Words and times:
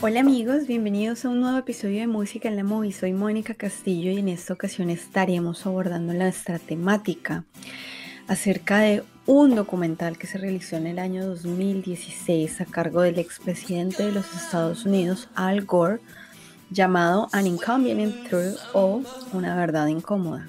Hola 0.00 0.20
amigos, 0.20 0.68
bienvenidos 0.68 1.24
a 1.24 1.28
un 1.28 1.40
nuevo 1.40 1.58
episodio 1.58 1.98
de 1.98 2.06
Música 2.06 2.48
en 2.48 2.54
la 2.54 2.62
Movie. 2.62 2.92
Soy 2.92 3.12
Mónica 3.12 3.54
Castillo 3.54 4.12
y 4.12 4.18
en 4.18 4.28
esta 4.28 4.54
ocasión 4.54 4.90
estaremos 4.90 5.66
abordando 5.66 6.12
nuestra 6.12 6.60
temática 6.60 7.42
acerca 8.28 8.78
de 8.78 9.02
un 9.26 9.56
documental 9.56 10.16
que 10.16 10.28
se 10.28 10.38
realizó 10.38 10.76
en 10.76 10.86
el 10.86 11.00
año 11.00 11.26
2016 11.26 12.60
a 12.60 12.64
cargo 12.64 13.00
del 13.00 13.18
expresidente 13.18 14.04
de 14.04 14.12
los 14.12 14.32
Estados 14.36 14.84
Unidos, 14.86 15.28
Al 15.34 15.64
Gore, 15.64 15.98
llamado 16.70 17.28
An 17.32 17.48
Inconvenient 17.48 18.28
Truth 18.28 18.56
o 18.74 19.02
Una 19.32 19.56
verdad 19.56 19.88
incómoda, 19.88 20.46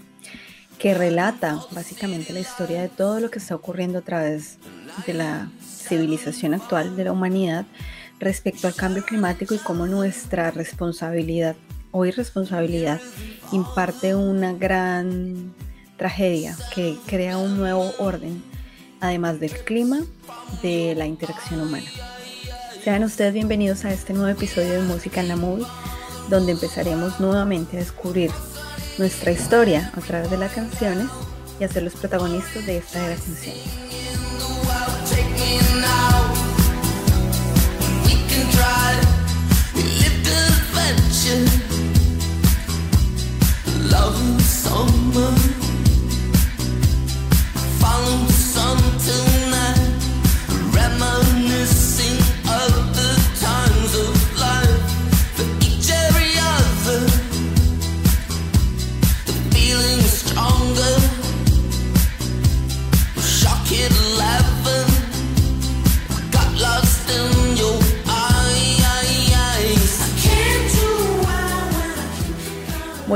que 0.77 0.93
relata 0.93 1.59
básicamente 1.71 2.34
la 2.34 2.41
historia 2.41 2.84
de 2.84 2.89
todo 2.89 3.20
lo 3.20 3.31
que 3.31 3.39
está 3.39 3.55
ocurriendo 3.55 3.97
a 3.97 4.04
través 4.04 4.59
de 5.07 5.16
la 5.16 5.50
civilización 5.59 6.54
actual 6.54 6.95
de 6.95 7.05
la 7.05 7.13
humanidad 7.13 7.66
respecto 8.19 8.68
al 8.68 8.75
cambio 8.75 9.04
climático 9.04 9.54
y 9.54 9.59
cómo 9.59 9.87
nuestra 9.87 10.51
responsabilidad 10.51 11.55
o 11.91 12.05
irresponsabilidad 12.05 13.00
imparte 13.51 14.15
una 14.15 14.54
gran 14.54 15.54
tragedia 15.97 16.55
que 16.73 16.97
crea 17.07 17.37
un 17.37 17.57
nuevo 17.57 17.93
orden, 17.97 18.43
además 19.00 19.39
del 19.39 19.51
clima, 19.51 20.01
de 20.61 20.95
la 20.95 21.07
interacción 21.07 21.61
humana. 21.61 21.87
Sean 22.83 23.04
ustedes 23.04 23.33
bienvenidos 23.33 23.86
a 23.86 23.92
este 23.92 24.14
nuevo 24.14 24.29
episodio 24.29 24.73
de 24.73 24.81
Música 24.81 25.20
en 25.21 25.28
la 25.28 25.36
Movie, 25.36 25.65
donde 26.29 26.51
empezaremos 26.54 27.20
nuevamente 27.20 27.78
a 27.78 27.79
descubrir 27.79 28.31
nuestra 28.97 29.31
historia 29.31 29.92
a 29.95 30.01
través 30.01 30.29
de 30.29 30.37
las 30.37 30.54
canciones 30.54 31.07
y 31.59 31.64
a 31.64 31.67
ser 31.67 31.83
los 31.83 31.93
protagonistas 31.93 32.66
de 32.66 32.78
esta 32.78 33.06
era 33.06 33.16
canciones. 33.16 33.64
Love 41.30 41.52
loving 43.91 44.39
someone 44.39 45.59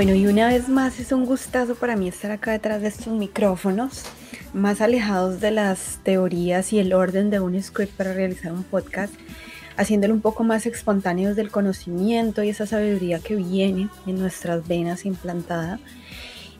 Bueno, 0.04 0.18
y 0.18 0.28
una 0.28 0.50
vez 0.50 0.68
más 0.68 1.00
es 1.00 1.14
un 1.14 1.24
gustazo 1.26 1.76
para 1.76 1.96
mí 1.96 2.10
estar 2.10 2.30
acá 2.30 2.52
detrás 2.52 2.82
de 2.82 2.90
estos 2.90 3.08
micrófonos, 3.14 4.04
más 4.54 4.82
alejados 4.82 5.40
de 5.40 5.52
las 5.52 6.00
teorías 6.04 6.74
y 6.74 6.80
el 6.80 6.92
orden 6.92 7.30
de 7.30 7.40
un 7.40 7.64
script 7.64 7.96
para 7.96 8.12
realizar 8.12 8.52
un 8.52 8.66
podcast, 8.66 9.14
haciéndolo 9.78 10.14
un 10.14 10.20
poco 10.20 10.44
más 10.44 10.66
espontáneo 10.66 11.36
del 11.36 11.52
conocimiento 11.52 12.44
y 12.44 12.50
esa 12.50 12.66
sabiduría 12.66 13.20
que 13.20 13.38
viene 13.38 13.88
en 14.06 14.20
nuestras 14.20 14.68
venas 14.68 15.06
implantada. 15.06 15.80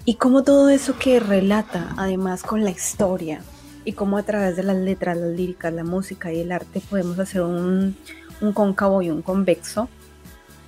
Y 0.06 0.14
cómo 0.14 0.44
todo 0.44 0.70
eso 0.70 0.98
que 0.98 1.20
relata, 1.20 1.94
además 1.98 2.44
con 2.44 2.64
la 2.64 2.72
historia, 2.72 3.42
y 3.84 3.92
cómo 3.92 4.16
a 4.16 4.24
través 4.24 4.56
de 4.56 4.64
las 4.64 4.78
letras, 4.78 5.18
las 5.18 5.32
líricas, 5.32 5.74
la 5.74 5.84
música 5.84 6.32
y 6.32 6.40
el 6.40 6.54
arte 6.54 6.82
podemos 6.90 7.20
hacer 7.20 7.42
un, 7.42 7.98
un 8.40 8.54
cóncavo 8.54 9.02
y 9.02 9.10
un 9.10 9.22
convexo 9.22 9.90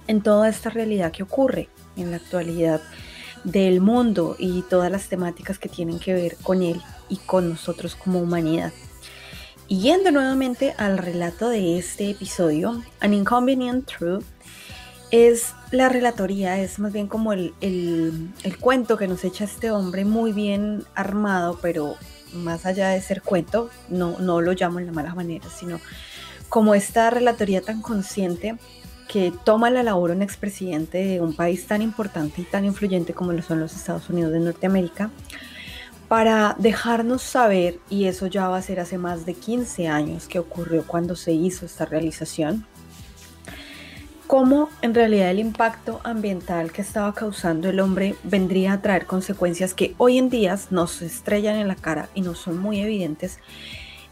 en 0.07 0.19
toda 0.19 0.49
esta 0.49 0.69
realidad 0.69 1.13
que 1.13 1.23
ocurre 1.23 1.69
en 1.97 2.11
la 2.11 2.17
actualidad 2.17 2.81
del 3.43 3.79
mundo 3.79 4.35
y 4.39 4.63
todas 4.63 4.91
las 4.91 5.07
temáticas 5.07 5.59
que 5.59 5.69
tienen 5.69 5.99
que 5.99 6.13
ver 6.13 6.35
con 6.41 6.61
él 6.61 6.81
y 7.09 7.17
con 7.17 7.49
nosotros 7.49 7.95
como 7.95 8.19
humanidad. 8.19 8.73
Yendo 9.67 10.11
nuevamente 10.11 10.75
al 10.77 10.97
relato 10.97 11.49
de 11.49 11.77
este 11.79 12.11
episodio, 12.11 12.83
An 12.99 13.13
Inconvenient 13.13 13.85
Truth 13.85 14.23
es 15.11 15.53
la 15.71 15.89
relatoría, 15.89 16.59
es 16.59 16.79
más 16.79 16.91
bien 16.91 17.07
como 17.07 17.33
el, 17.33 17.53
el, 17.61 18.57
cuento 18.59 18.97
que 18.97 19.07
nos 19.07 19.23
echa 19.23 19.45
este 19.45 19.71
hombre 19.71 20.05
muy 20.05 20.33
bien 20.33 20.83
armado, 20.93 21.59
pero 21.61 21.95
más 22.33 22.65
allá 22.65 22.89
de 22.89 23.01
ser 23.01 23.21
cuento, 23.21 23.69
no, 23.89 24.19
no 24.19 24.41
lo 24.41 24.53
llamo 24.53 24.79
en 24.79 24.87
la 24.87 24.91
mala 24.91 25.15
manera, 25.15 25.47
sino 25.49 25.79
como 26.49 26.75
esta 26.75 27.09
relatoría 27.09 27.61
tan 27.61 27.81
consciente 27.81 28.57
que 29.07 29.33
toma 29.43 29.69
la 29.69 29.83
labor 29.83 30.11
un 30.11 30.21
expresidente 30.21 30.97
de 30.97 31.21
un 31.21 31.35
país 31.35 31.67
tan 31.67 31.81
importante 31.81 32.41
y 32.41 32.45
tan 32.45 32.65
influyente 32.65 33.13
como 33.13 33.33
lo 33.33 33.41
son 33.41 33.59
los 33.59 33.75
Estados 33.75 34.09
Unidos 34.09 34.31
de 34.31 34.39
Norteamérica, 34.39 35.09
para 36.07 36.55
dejarnos 36.59 37.21
saber, 37.21 37.79
y 37.89 38.05
eso 38.05 38.27
ya 38.27 38.47
va 38.47 38.57
a 38.57 38.61
ser 38.61 38.79
hace 38.79 38.97
más 38.97 39.25
de 39.25 39.33
15 39.33 39.87
años 39.87 40.27
que 40.27 40.39
ocurrió 40.39 40.85
cuando 40.85 41.15
se 41.15 41.33
hizo 41.33 41.65
esta 41.65 41.85
realización, 41.85 42.65
cómo 44.27 44.69
en 44.81 44.93
realidad 44.93 45.31
el 45.31 45.39
impacto 45.39 46.01
ambiental 46.03 46.71
que 46.71 46.81
estaba 46.81 47.13
causando 47.13 47.69
el 47.69 47.79
hombre 47.79 48.15
vendría 48.23 48.73
a 48.73 48.81
traer 48.81 49.05
consecuencias 49.05 49.73
que 49.73 49.93
hoy 49.97 50.17
en 50.17 50.29
día 50.29 50.57
nos 50.71 51.01
estrellan 51.01 51.57
en 51.57 51.67
la 51.67 51.75
cara 51.75 52.09
y 52.15 52.21
no 52.21 52.35
son 52.35 52.57
muy 52.57 52.79
evidentes 52.79 53.39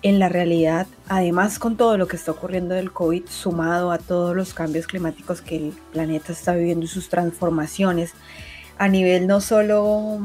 en 0.03 0.19
la 0.19 0.27
realidad, 0.27 0.85
además 1.07 1.59
con 1.59 1.77
todo 1.77 1.97
lo 1.97 2.07
que 2.07 2.17
está 2.17 2.31
ocurriendo 2.31 2.75
del 2.75 2.91
COVID, 2.91 3.23
sumado 3.27 3.91
a 3.91 3.97
todos 3.97 4.35
los 4.35 4.53
cambios 4.53 4.85
climáticos 4.85 5.41
que 5.41 5.55
el 5.55 5.73
planeta 5.93 6.33
está 6.33 6.53
viviendo 6.53 6.85
y 6.85 6.89
sus 6.89 7.07
transformaciones 7.07 8.11
a 8.77 8.89
nivel 8.89 9.27
no 9.27 9.39
solo 9.39 10.19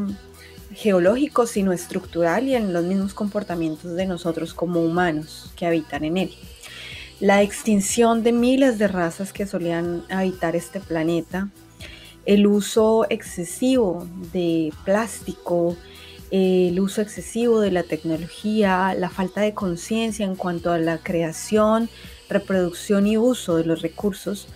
geológico, 0.75 1.47
sino 1.47 1.73
estructural 1.73 2.49
y 2.49 2.57
en 2.57 2.73
los 2.73 2.85
mismos 2.85 3.15
comportamientos 3.15 3.95
de 3.95 4.07
nosotros 4.07 4.53
como 4.53 4.81
humanos 4.81 5.53
que 5.57 5.67
habitan 5.67 6.05
en 6.05 6.19
él. 6.19 6.35
La 7.21 7.43
extinción 7.43 8.23
de 8.23 8.33
miles 8.33 8.79
de 8.79 8.89
razas 8.89 9.33
que 9.33 9.47
solían 9.47 10.05
habitar 10.09 10.57
este 10.57 10.81
planeta, 10.81 11.49
el 12.27 12.47
uso 12.47 13.07
excesivo 13.11 14.07
de 14.33 14.73
plástico, 14.85 15.77
el 16.31 16.79
uso 16.81 17.01
excesivo 17.01 17.61
de 17.61 17.71
la 17.71 17.83
tecnología, 17.83 18.95
la 18.95 19.11
falta 19.11 19.41
de 19.41 19.55
conciencia 19.55 20.27
en 20.27 20.37
cuanto 20.37 20.73
a 20.73 20.79
la 20.79 20.99
creación, 20.99 21.89
reproducción 22.29 23.07
y 23.07 23.17
uso 23.17 23.57
de 23.57 23.65
los 23.65 23.83
recursos. 23.83 24.49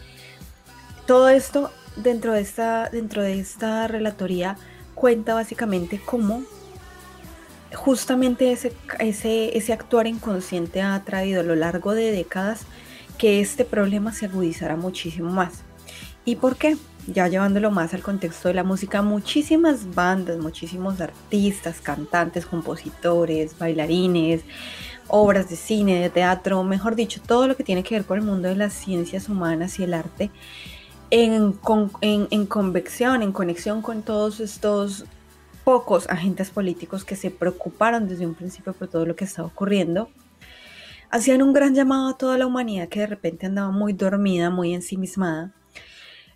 Todo 1.06 1.28
esto 1.28 1.70
dentro 1.96 2.32
de 2.32 2.40
esta, 2.40 2.88
dentro 2.90 3.22
de 3.22 3.38
esta 3.38 3.88
relatoría 3.88 4.56
cuenta 4.94 5.34
básicamente 5.34 6.00
cómo 6.04 6.42
justamente 7.74 8.52
ese, 8.52 8.72
ese, 8.98 9.56
ese 9.56 9.72
actuar 9.72 10.06
inconsciente 10.06 10.82
ha 10.82 11.02
traído 11.04 11.40
a 11.40 11.44
lo 11.44 11.56
largo 11.56 11.94
de 11.94 12.10
décadas 12.12 12.66
que 13.18 13.40
este 13.40 13.64
problema 13.64 14.12
se 14.12 14.26
agudizara 14.26 14.76
muchísimo 14.76 15.30
más. 15.30 15.62
¿Y 16.24 16.36
por 16.36 16.56
qué? 16.56 16.76
Ya 17.06 17.28
llevándolo 17.28 17.70
más 17.70 17.94
al 17.94 18.02
contexto 18.02 18.48
de 18.48 18.54
la 18.54 18.64
música, 18.64 19.02
muchísimas 19.02 19.94
bandas, 19.94 20.38
muchísimos 20.38 21.00
artistas, 21.00 21.80
cantantes, 21.80 22.46
compositores, 22.46 23.58
bailarines, 23.58 24.42
obras 25.08 25.48
de 25.50 25.56
cine, 25.56 26.00
de 26.00 26.10
teatro, 26.10 26.62
mejor 26.62 26.94
dicho, 26.94 27.20
todo 27.20 27.48
lo 27.48 27.56
que 27.56 27.64
tiene 27.64 27.82
que 27.82 27.94
ver 27.94 28.04
con 28.04 28.18
el 28.18 28.24
mundo 28.24 28.48
de 28.48 28.56
las 28.56 28.72
ciencias 28.72 29.28
humanas 29.28 29.78
y 29.78 29.84
el 29.84 29.94
arte, 29.94 30.30
en, 31.10 31.52
convección, 31.52 33.22
en 33.22 33.32
conexión 33.32 33.82
con 33.82 34.02
todos 34.02 34.40
estos 34.40 35.04
pocos 35.64 36.08
agentes 36.08 36.50
políticos 36.50 37.04
que 37.04 37.16
se 37.16 37.30
preocuparon 37.30 38.08
desde 38.08 38.26
un 38.26 38.34
principio 38.34 38.72
por 38.72 38.88
todo 38.88 39.04
lo 39.04 39.14
que 39.14 39.24
estaba 39.24 39.48
ocurriendo, 39.48 40.08
hacían 41.10 41.42
un 41.42 41.52
gran 41.52 41.74
llamado 41.74 42.08
a 42.08 42.16
toda 42.16 42.38
la 42.38 42.46
humanidad 42.46 42.88
que 42.88 43.00
de 43.00 43.06
repente 43.06 43.46
andaba 43.46 43.70
muy 43.70 43.92
dormida, 43.92 44.48
muy 44.48 44.72
ensimismada, 44.72 45.52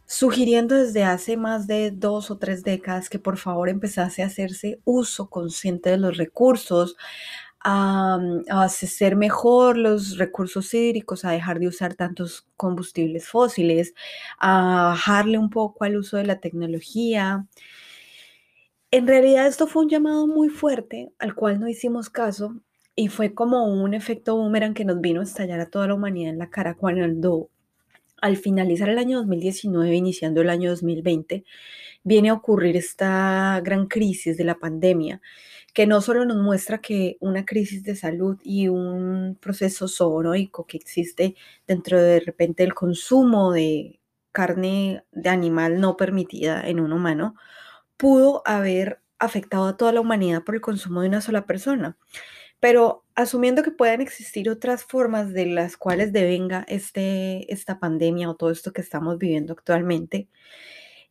sugiriendo 0.06 0.76
desde 0.76 1.04
hace 1.04 1.36
más 1.36 1.66
de 1.66 1.90
dos 1.90 2.30
o 2.30 2.38
tres 2.38 2.62
décadas 2.62 3.10
que 3.10 3.18
por 3.18 3.36
favor 3.36 3.68
empezase 3.68 4.22
a 4.22 4.26
hacerse 4.26 4.80
uso 4.84 5.28
consciente 5.28 5.90
de 5.90 5.98
los 5.98 6.16
recursos, 6.16 6.96
a, 7.60 8.18
hacer 8.50 9.16
mejor 9.16 9.76
los 9.76 10.18
recursos 10.18 10.72
hídricos, 10.72 11.24
a 11.24 11.32
dejar 11.32 11.58
de 11.58 11.68
usar 11.68 11.94
tantos 11.94 12.46
combustibles 12.56 13.28
fósiles, 13.28 13.94
a 14.38 14.90
bajarle 14.90 15.38
un 15.38 15.50
poco 15.50 15.84
al 15.84 15.96
uso 15.96 16.16
de 16.16 16.26
la 16.26 16.40
tecnología. 16.40 17.46
En 18.92 19.06
realidad 19.06 19.48
esto 19.48 19.66
fue 19.66 19.82
un 19.84 19.90
llamado 19.90 20.26
muy 20.28 20.48
fuerte 20.48 21.12
al 21.18 21.34
cual 21.34 21.58
no 21.60 21.68
hicimos 21.68 22.08
caso 22.08 22.54
y 22.94 23.08
fue 23.08 23.34
como 23.34 23.66
un 23.66 23.94
efecto 23.94 24.36
boomerang 24.36 24.74
que 24.74 24.84
nos 24.84 25.00
vino 25.00 25.20
a 25.20 25.24
estallar 25.24 25.60
a 25.60 25.68
toda 25.70 25.88
la 25.88 25.94
humanidad 25.94 26.30
en 26.32 26.38
la 26.38 26.50
cara 26.50 26.74
cuando 26.76 27.50
al 28.20 28.36
finalizar 28.36 28.88
el 28.88 28.98
año 28.98 29.18
2019, 29.18 29.94
iniciando 29.94 30.40
el 30.42 30.50
año 30.50 30.70
2020, 30.70 31.44
viene 32.04 32.30
a 32.30 32.34
ocurrir 32.34 32.76
esta 32.76 33.60
gran 33.64 33.86
crisis 33.86 34.36
de 34.36 34.44
la 34.44 34.58
pandemia, 34.58 35.20
que 35.74 35.86
no 35.86 36.00
solo 36.00 36.24
nos 36.24 36.38
muestra 36.38 36.78
que 36.80 37.16
una 37.20 37.44
crisis 37.44 37.82
de 37.84 37.96
salud 37.96 38.38
y 38.42 38.68
un 38.68 39.36
proceso 39.40 39.88
zoonoico 39.88 40.66
que 40.66 40.78
existe 40.78 41.36
dentro 41.66 42.00
de, 42.00 42.06
de 42.14 42.20
repente 42.20 42.62
del 42.62 42.74
consumo 42.74 43.52
de 43.52 44.00
carne 44.32 45.04
de 45.12 45.30
animal 45.30 45.80
no 45.80 45.96
permitida 45.96 46.66
en 46.68 46.80
un 46.80 46.92
humano, 46.92 47.34
pudo 47.96 48.42
haber 48.44 49.00
afectado 49.18 49.66
a 49.66 49.76
toda 49.76 49.92
la 49.92 50.00
humanidad 50.00 50.44
por 50.44 50.54
el 50.54 50.60
consumo 50.60 51.00
de 51.02 51.08
una 51.08 51.20
sola 51.20 51.46
persona. 51.46 51.96
Pero 52.60 53.04
asumiendo 53.14 53.62
que 53.62 53.70
puedan 53.70 54.00
existir 54.00 54.50
otras 54.50 54.84
formas 54.84 55.32
de 55.32 55.46
las 55.46 55.76
cuales 55.76 56.12
devenga 56.12 56.64
este, 56.68 57.52
esta 57.52 57.78
pandemia 57.78 58.30
o 58.30 58.36
todo 58.36 58.50
esto 58.50 58.72
que 58.72 58.80
estamos 58.80 59.18
viviendo 59.18 59.52
actualmente, 59.52 60.28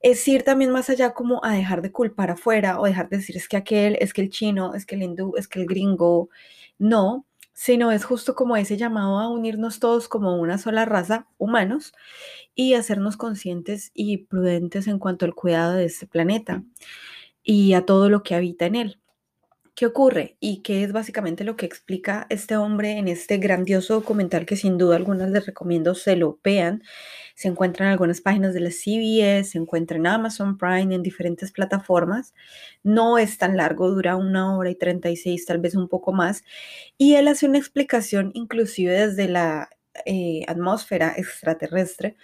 es 0.02 0.28
ir 0.28 0.44
también 0.44 0.72
más 0.72 0.90
allá 0.90 1.14
como 1.14 1.44
a 1.44 1.54
dejar 1.54 1.82
de 1.82 1.92
culpar 1.92 2.32
afuera 2.32 2.80
o 2.80 2.86
dejar 2.86 3.10
de 3.10 3.18
decir 3.18 3.38
es 3.38 3.48
que 3.48 3.58
aquel, 3.58 3.98
es 4.00 4.14
que 4.14 4.22
el 4.22 4.30
chino, 4.30 4.74
es 4.76 4.86
que 4.86 4.96
el 4.96 5.04
hindú, 5.04 5.34
es 5.38 5.48
que 5.48 5.60
el 5.62 5.66
gringo, 5.68 6.30
no, 6.78 7.26
sino 7.54 7.92
es 7.92 8.06
justo 8.06 8.36
como 8.36 8.58
ese 8.58 8.78
llamado 8.78 9.20
a 9.20 9.30
unirnos 9.30 9.80
todos 9.80 10.08
como 10.08 10.36
una 10.36 10.58
sola 10.58 10.86
raza, 10.86 11.28
humanos, 11.38 11.94
y 12.54 12.74
hacernos 12.76 13.18
conscientes 13.18 13.92
y 13.94 14.18
prudentes 14.18 14.88
en 14.88 15.00
cuanto 15.00 15.26
al 15.26 15.34
cuidado 15.34 15.74
de 15.74 15.86
este 15.86 16.06
planeta 16.06 16.64
y 17.44 17.74
a 17.74 17.86
todo 17.86 18.10
lo 18.10 18.24
que 18.24 18.36
habita 18.36 18.66
en 18.66 18.76
él. 18.76 19.00
¿Qué 19.76 19.86
ocurre? 19.86 20.38
Y 20.40 20.62
qué 20.62 20.84
es 20.86 20.94
básicamente 20.94 21.44
lo 21.44 21.58
que 21.58 21.66
explica 21.66 22.28
este 22.30 22.56
hombre 22.56 22.94
en 22.98 23.10
este 23.10 23.38
grandioso 23.40 23.96
documental 23.96 24.46
que 24.46 24.56
sin 24.56 24.78
duda 24.78 24.96
algunas 24.96 25.30
les 25.32 25.46
recomiendo 25.46 25.96
se 25.96 26.16
lo 26.16 26.40
vean. 26.42 26.82
Se 27.36 27.50
encuentra 27.50 27.86
en 27.86 27.92
algunas 27.92 28.22
páginas 28.22 28.54
de 28.54 28.62
la 28.62 28.70
CBS, 28.72 29.52
se 29.52 29.58
encuentra 29.58 29.98
en 29.98 30.08
Amazon 30.08 30.58
Prime, 30.58 30.96
en 30.96 31.04
diferentes 31.04 31.52
plataformas. 31.52 32.34
No 32.84 33.18
es 33.18 33.38
tan 33.38 33.58
largo, 33.58 33.92
dura 33.92 34.16
una 34.16 34.58
hora 34.58 34.70
y 34.70 34.76
36, 34.76 35.46
tal 35.46 35.60
vez 35.60 35.76
un 35.76 35.90
poco 35.90 36.14
más. 36.14 36.44
Y 36.98 37.16
él 37.16 37.28
hace 37.28 37.46
una 37.46 37.58
explicación 37.58 38.32
inclusive 38.34 39.08
desde 39.08 39.28
la 39.28 39.70
eh, 40.06 40.46
atmósfera 40.48 41.14
extraterrestre 41.18 42.16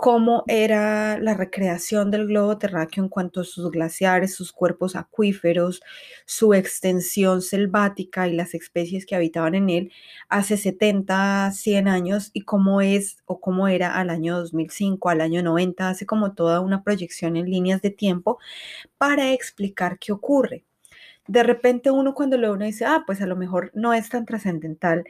cómo 0.00 0.44
era 0.48 1.18
la 1.18 1.34
recreación 1.34 2.10
del 2.10 2.26
globo 2.26 2.56
terráqueo 2.56 3.04
en 3.04 3.10
cuanto 3.10 3.42
a 3.42 3.44
sus 3.44 3.70
glaciares, 3.70 4.34
sus 4.34 4.50
cuerpos 4.50 4.96
acuíferos, 4.96 5.82
su 6.24 6.54
extensión 6.54 7.42
selvática 7.42 8.26
y 8.26 8.32
las 8.32 8.54
especies 8.54 9.04
que 9.04 9.14
habitaban 9.14 9.54
en 9.54 9.68
él 9.68 9.92
hace 10.30 10.56
70, 10.56 11.50
100 11.52 11.86
años 11.86 12.30
y 12.32 12.42
cómo 12.46 12.80
es 12.80 13.18
o 13.26 13.40
cómo 13.40 13.68
era 13.68 13.94
al 13.94 14.08
año 14.08 14.38
2005, 14.38 15.10
al 15.10 15.20
año 15.20 15.42
90, 15.42 15.90
hace 15.90 16.06
como 16.06 16.32
toda 16.32 16.60
una 16.60 16.82
proyección 16.82 17.36
en 17.36 17.50
líneas 17.50 17.82
de 17.82 17.90
tiempo 17.90 18.38
para 18.96 19.32
explicar 19.34 19.98
qué 19.98 20.12
ocurre. 20.12 20.64
De 21.26 21.42
repente 21.42 21.90
uno 21.90 22.14
cuando 22.14 22.38
lo 22.38 22.52
uno 22.52 22.64
dice, 22.64 22.86
ah, 22.86 23.04
pues 23.06 23.20
a 23.20 23.26
lo 23.26 23.36
mejor 23.36 23.70
no 23.74 23.92
es 23.94 24.08
tan 24.08 24.24
trascendental 24.24 25.04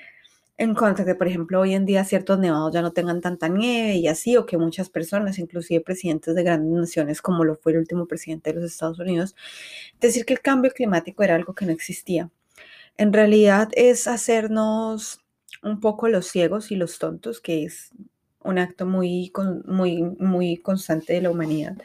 en 0.60 0.74
cuanto 0.74 1.00
a 1.00 1.04
que, 1.06 1.14
por 1.14 1.26
ejemplo, 1.26 1.58
hoy 1.58 1.72
en 1.72 1.86
día 1.86 2.04
ciertos 2.04 2.38
nevados 2.38 2.70
ya 2.74 2.82
no 2.82 2.92
tengan 2.92 3.22
tanta 3.22 3.48
nieve 3.48 3.94
y 3.94 4.08
así, 4.08 4.36
o 4.36 4.44
que 4.44 4.58
muchas 4.58 4.90
personas, 4.90 5.38
inclusive 5.38 5.80
presidentes 5.80 6.34
de 6.34 6.42
grandes 6.42 6.70
naciones, 6.70 7.22
como 7.22 7.44
lo 7.44 7.56
fue 7.56 7.72
el 7.72 7.78
último 7.78 8.04
presidente 8.04 8.50
de 8.50 8.60
los 8.60 8.70
Estados 8.70 8.98
Unidos, 8.98 9.34
decir 10.00 10.26
que 10.26 10.34
el 10.34 10.42
cambio 10.42 10.70
climático 10.70 11.22
era 11.22 11.34
algo 11.34 11.54
que 11.54 11.64
no 11.64 11.72
existía. 11.72 12.28
En 12.98 13.14
realidad 13.14 13.70
es 13.72 14.06
hacernos 14.06 15.24
un 15.62 15.80
poco 15.80 16.08
los 16.08 16.26
ciegos 16.26 16.70
y 16.70 16.76
los 16.76 16.98
tontos, 16.98 17.40
que 17.40 17.64
es 17.64 17.92
un 18.44 18.58
acto 18.58 18.84
muy, 18.84 19.32
muy, 19.64 20.02
muy 20.02 20.58
constante 20.58 21.14
de 21.14 21.22
la 21.22 21.30
humanidad. 21.30 21.78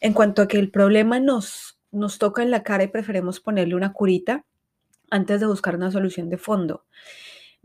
En 0.00 0.12
cuanto 0.12 0.42
a 0.42 0.46
que 0.46 0.60
el 0.60 0.70
problema 0.70 1.18
nos, 1.18 1.80
nos 1.90 2.18
toca 2.18 2.44
en 2.44 2.52
la 2.52 2.62
cara 2.62 2.84
y 2.84 2.88
preferimos 2.88 3.40
ponerle 3.40 3.74
una 3.74 3.92
curita 3.92 4.44
antes 5.10 5.40
de 5.40 5.46
buscar 5.46 5.74
una 5.74 5.90
solución 5.90 6.30
de 6.30 6.38
fondo. 6.38 6.84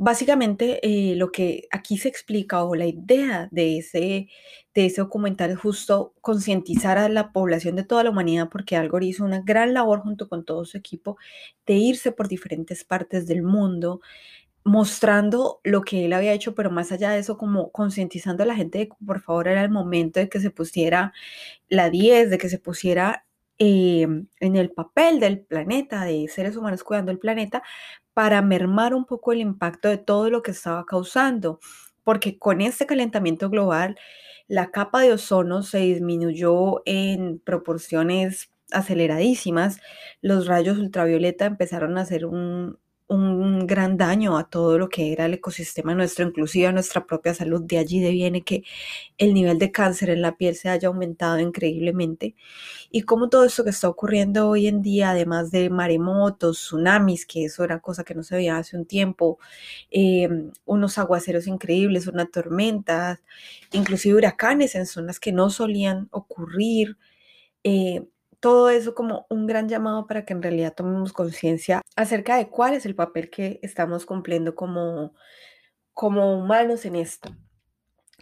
Básicamente, 0.01 0.79
eh, 0.81 1.15
lo 1.17 1.29
que 1.29 1.67
aquí 1.71 1.97
se 1.97 2.07
explica 2.07 2.63
o 2.63 2.73
la 2.73 2.85
idea 2.85 3.49
de 3.51 3.79
ese, 3.79 4.29
de 4.73 4.85
ese 4.85 5.01
documental 5.01 5.51
es 5.51 5.59
justo 5.59 6.13
concientizar 6.21 6.97
a 6.97 7.09
la 7.09 7.33
población 7.33 7.75
de 7.75 7.83
toda 7.83 8.05
la 8.05 8.09
humanidad, 8.11 8.47
porque 8.49 8.77
Al 8.77 8.87
Gore 8.87 9.07
hizo 9.07 9.25
una 9.25 9.41
gran 9.41 9.73
labor 9.73 9.99
junto 9.99 10.29
con 10.29 10.45
todo 10.45 10.63
su 10.63 10.77
equipo 10.77 11.17
de 11.65 11.73
irse 11.73 12.13
por 12.13 12.29
diferentes 12.29 12.85
partes 12.85 13.27
del 13.27 13.43
mundo, 13.43 13.99
mostrando 14.63 15.61
lo 15.63 15.81
que 15.81 16.05
él 16.05 16.13
había 16.13 16.33
hecho, 16.33 16.55
pero 16.55 16.71
más 16.71 16.91
allá 16.91 17.11
de 17.11 17.19
eso, 17.19 17.37
como 17.37 17.71
concientizando 17.71 18.43
a 18.43 18.47
la 18.47 18.55
gente 18.55 18.79
de 18.79 18.89
que 18.89 18.95
por 19.05 19.21
favor 19.21 19.47
era 19.49 19.63
el 19.63 19.71
momento 19.71 20.19
de 20.21 20.29
que 20.29 20.39
se 20.41 20.51
pusiera 20.51 21.13
la 21.69 21.89
10, 21.89 22.29
de 22.29 22.37
que 22.37 22.49
se 22.49 22.59
pusiera 22.59 23.25
em, 23.59 24.27
en 24.39 24.55
el 24.55 24.71
papel 24.71 25.19
del 25.19 25.41
planeta, 25.41 26.05
de 26.05 26.27
seres 26.29 26.55
humanos 26.57 26.83
cuidando 26.83 27.11
el 27.11 27.19
planeta, 27.19 27.63
para 28.13 28.41
mermar 28.41 28.93
un 28.93 29.05
poco 29.05 29.33
el 29.33 29.41
impacto 29.41 29.89
de 29.89 29.97
todo 29.97 30.29
lo 30.29 30.41
que 30.41 30.51
estaba 30.51 30.85
causando, 30.85 31.59
porque 32.03 32.39
con 32.39 32.61
este 32.61 32.85
calentamiento 32.85 33.49
global, 33.49 33.97
la 34.47 34.71
capa 34.71 35.01
de 35.01 35.13
ozono 35.13 35.63
se 35.63 35.79
disminuyó 35.79 36.81
en 36.85 37.39
proporciones 37.39 38.51
aceleradísimas, 38.71 39.79
los 40.21 40.47
rayos 40.47 40.77
ultravioleta 40.77 41.45
empezaron 41.45 41.97
a 41.97 42.01
hacer 42.01 42.25
un, 42.25 42.79
un 43.09 43.67
gran 43.67 43.97
daño 43.97 44.37
a 44.37 44.49
todo 44.49 44.77
lo 44.77 44.87
que 44.89 45.11
era 45.13 45.25
el 45.25 45.33
ecosistema 45.33 45.95
nuestro, 45.95 46.25
inclusive 46.27 46.67
a 46.67 46.71
nuestra 46.71 47.05
propia 47.05 47.33
salud. 47.33 47.61
De 47.63 47.77
allí 47.79 47.99
viene 48.11 48.43
que 48.43 48.63
el 49.17 49.33
nivel 49.33 49.59
de 49.59 49.71
cáncer 49.71 50.11
en 50.11 50.21
la 50.21 50.37
piel 50.37 50.55
se 50.55 50.69
haya 50.69 50.89
aumentado 50.89 51.39
increíblemente. 51.39 52.35
Y 52.91 53.03
como 53.03 53.29
todo 53.29 53.45
esto 53.45 53.63
que 53.63 53.71
está 53.71 53.89
ocurriendo 53.89 54.49
hoy 54.49 54.67
en 54.67 54.81
día, 54.81 55.11
además 55.11 55.51
de 55.51 55.69
maremotos, 55.69 56.57
tsunamis, 56.59 57.25
que 57.25 57.45
eso 57.45 57.63
era 57.63 57.79
cosa 57.81 58.03
que 58.03 58.15
no 58.15 58.23
se 58.23 58.35
veía 58.35 58.57
hace 58.57 58.77
un 58.77 58.85
tiempo, 58.85 59.39
em, 59.91 60.51
unos 60.65 60.97
aguaceros 60.97 61.47
increíbles, 61.47 62.07
unas 62.07 62.31
tormentas, 62.31 63.19
inclusive 63.71 64.15
huracanes 64.17 64.75
en 64.75 64.85
zonas 64.85 65.19
que 65.19 65.31
no 65.31 65.49
solían 65.49 66.07
ocurrir. 66.11 66.97
Eh, 67.63 68.03
todo 68.39 68.69
eso 68.69 68.95
como 68.95 69.25
un 69.29 69.47
gran 69.47 69.67
llamado 69.67 70.07
para 70.07 70.25
que 70.25 70.33
en 70.33 70.41
realidad 70.41 70.73
tomemos 70.75 71.13
conciencia 71.13 71.81
acerca 71.95 72.37
de 72.37 72.49
cuál 72.49 72.73
es 72.73 72.85
el 72.85 72.95
papel 72.95 73.29
que 73.29 73.59
estamos 73.63 74.05
cumpliendo 74.05 74.55
como, 74.55 75.13
como 75.93 76.37
humanos 76.37 76.85
en 76.85 76.95
esto. 76.95 77.35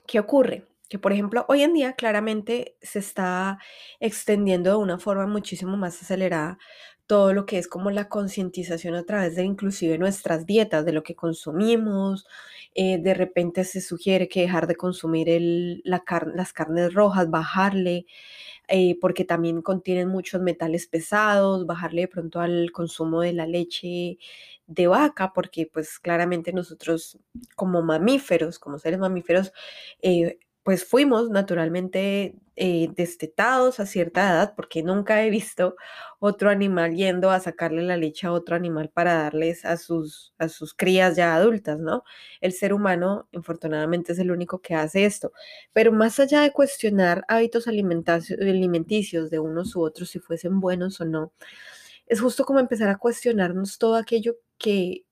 ¿Qué 0.08 0.20
ocurre? 0.20 0.66
Que, 0.90 1.00
por 1.00 1.12
ejemplo, 1.12 1.46
hoy 1.50 1.64
en 1.64 1.74
día 1.74 1.94
claramente 1.94 2.78
se 2.82 3.00
está 3.00 3.60
extendiendo 4.00 4.72
de 4.72 4.78
una 4.78 5.00
forma 5.00 5.28
muchísimo 5.28 5.76
más 5.76 6.02
acelerada 6.02 6.58
todo 7.08 7.34
lo 7.34 7.46
que 7.46 7.58
es 7.58 7.68
como 7.70 7.90
la 7.90 8.10
concientización 8.10 8.94
a 8.96 9.04
través 9.04 9.36
de 9.36 9.44
inclusive 9.44 9.98
nuestras 9.98 10.46
dietas, 10.46 10.86
de 10.86 10.92
lo 10.92 11.04
que 11.04 11.16
consumimos. 11.16 12.28
Eh, 12.76 13.00
de 13.02 13.14
repente 13.14 13.64
se 13.64 13.82
sugiere 13.82 14.28
que 14.28 14.42
dejar 14.42 14.68
de 14.68 14.76
consumir 14.76 15.30
el, 15.30 15.82
la 15.86 16.04
las 16.36 16.54
carnes 16.54 16.94
rojas, 16.94 17.30
bajarle 17.30 18.06
eh, 18.68 18.98
porque 19.02 19.26
también 19.26 19.62
contienen 19.62 20.10
muchos 20.10 20.42
metales 20.42 20.88
pesados, 20.88 21.66
bajarle 21.66 22.02
de 22.02 22.08
pronto 22.10 22.40
al 22.42 22.72
consumo 22.72 23.22
de 23.22 23.34
la 23.34 23.48
leche 23.48 24.18
de 24.68 24.88
vaca, 24.88 25.32
porque 25.34 25.70
pues 25.72 26.00
claramente 26.00 26.52
nosotros 26.54 27.20
como 27.56 27.82
mamíferos, 27.82 28.60
como 28.60 28.80
seres 28.80 29.00
mamíferos, 29.00 29.54
eh, 30.02 30.40
pues 30.68 30.84
fuimos 30.84 31.30
naturalmente 31.30 32.36
eh, 32.58 32.90
destetados 32.94 33.80
a 33.80 33.86
cierta 33.86 34.30
edad, 34.30 34.54
porque 34.54 34.84
nunca 34.84 35.24
he 35.24 35.30
visto 35.30 35.78
otro 36.20 36.50
animal 36.50 36.94
yendo 36.94 37.32
a 37.32 37.40
sacarle 37.40 37.84
la 37.84 37.96
leche 37.96 38.28
a 38.28 38.34
otro 38.34 38.54
animal 38.54 38.90
para 38.90 39.14
darles 39.14 39.64
a 39.64 39.78
sus, 39.78 40.34
a 40.38 40.50
sus 40.50 40.74
crías 40.74 41.16
ya 41.16 41.36
adultas, 41.36 41.80
¿no? 41.80 42.04
El 42.42 42.52
ser 42.52 42.74
humano, 42.74 43.30
infortunadamente, 43.32 44.12
es 44.12 44.20
el 44.20 44.30
único 44.30 44.60
que 44.60 44.76
hace 44.76 45.06
esto. 45.06 45.32
Pero 45.72 45.94
más 45.94 46.20
allá 46.20 46.42
de 46.42 46.52
cuestionar 46.52 47.24
hábitos 47.30 47.66
alimenticios 47.70 49.30
de 49.30 49.40
unos 49.40 49.74
u 49.74 49.84
otros, 49.84 50.10
si 50.10 50.20
fuesen 50.20 50.60
buenos 50.60 51.00
o 51.00 51.06
no, 51.06 51.32
es 52.08 52.20
justo 52.20 52.44
como 52.44 52.60
empezar 52.60 52.90
a 52.90 52.98
cuestionarnos 52.98 53.78
todo 53.78 53.96
aquello 53.96 54.36
que 54.58 55.06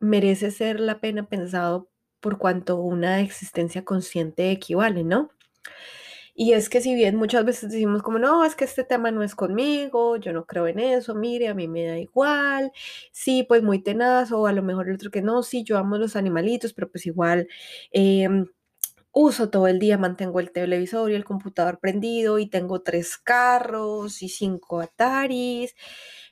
merece 0.00 0.50
ser 0.50 0.80
la 0.80 1.00
pena 1.00 1.30
pensado 1.30 1.88
por 2.20 2.38
cuanto 2.38 2.76
una 2.76 3.20
existencia 3.20 3.84
consciente 3.84 4.50
equivale, 4.50 5.04
¿no? 5.04 5.30
Y 6.40 6.52
es 6.52 6.68
que 6.68 6.80
si 6.80 6.94
bien 6.94 7.16
muchas 7.16 7.44
veces 7.44 7.70
decimos 7.70 8.00
como, 8.02 8.20
no, 8.20 8.44
es 8.44 8.54
que 8.54 8.64
este 8.64 8.84
tema 8.84 9.10
no 9.10 9.24
es 9.24 9.34
conmigo, 9.34 10.16
yo 10.18 10.32
no 10.32 10.46
creo 10.46 10.68
en 10.68 10.78
eso, 10.78 11.14
mire, 11.16 11.48
a 11.48 11.54
mí 11.54 11.66
me 11.66 11.84
da 11.84 11.98
igual, 11.98 12.70
sí, 13.10 13.42
pues 13.42 13.64
muy 13.64 13.82
tenaz, 13.82 14.30
o 14.30 14.46
a 14.46 14.52
lo 14.52 14.62
mejor 14.62 14.88
el 14.88 14.94
otro 14.94 15.10
que 15.10 15.20
no, 15.20 15.42
sí, 15.42 15.64
yo 15.64 15.78
amo 15.78 15.98
los 15.98 16.14
animalitos, 16.14 16.72
pero 16.74 16.88
pues 16.90 17.06
igual 17.06 17.48
em, 17.90 18.46
uso 19.12 19.50
todo 19.50 19.66
el 19.68 19.78
día, 19.80 19.98
mantengo 19.98 20.40
el 20.40 20.52
televisor 20.52 21.10
y 21.10 21.14
el 21.16 21.24
computador 21.24 21.80
prendido 21.80 22.38
y 22.38 22.46
tengo 22.48 22.82
tres 22.82 23.18
carros 23.18 24.22
y 24.22 24.28
cinco 24.28 24.80
Ataris. 24.80 25.74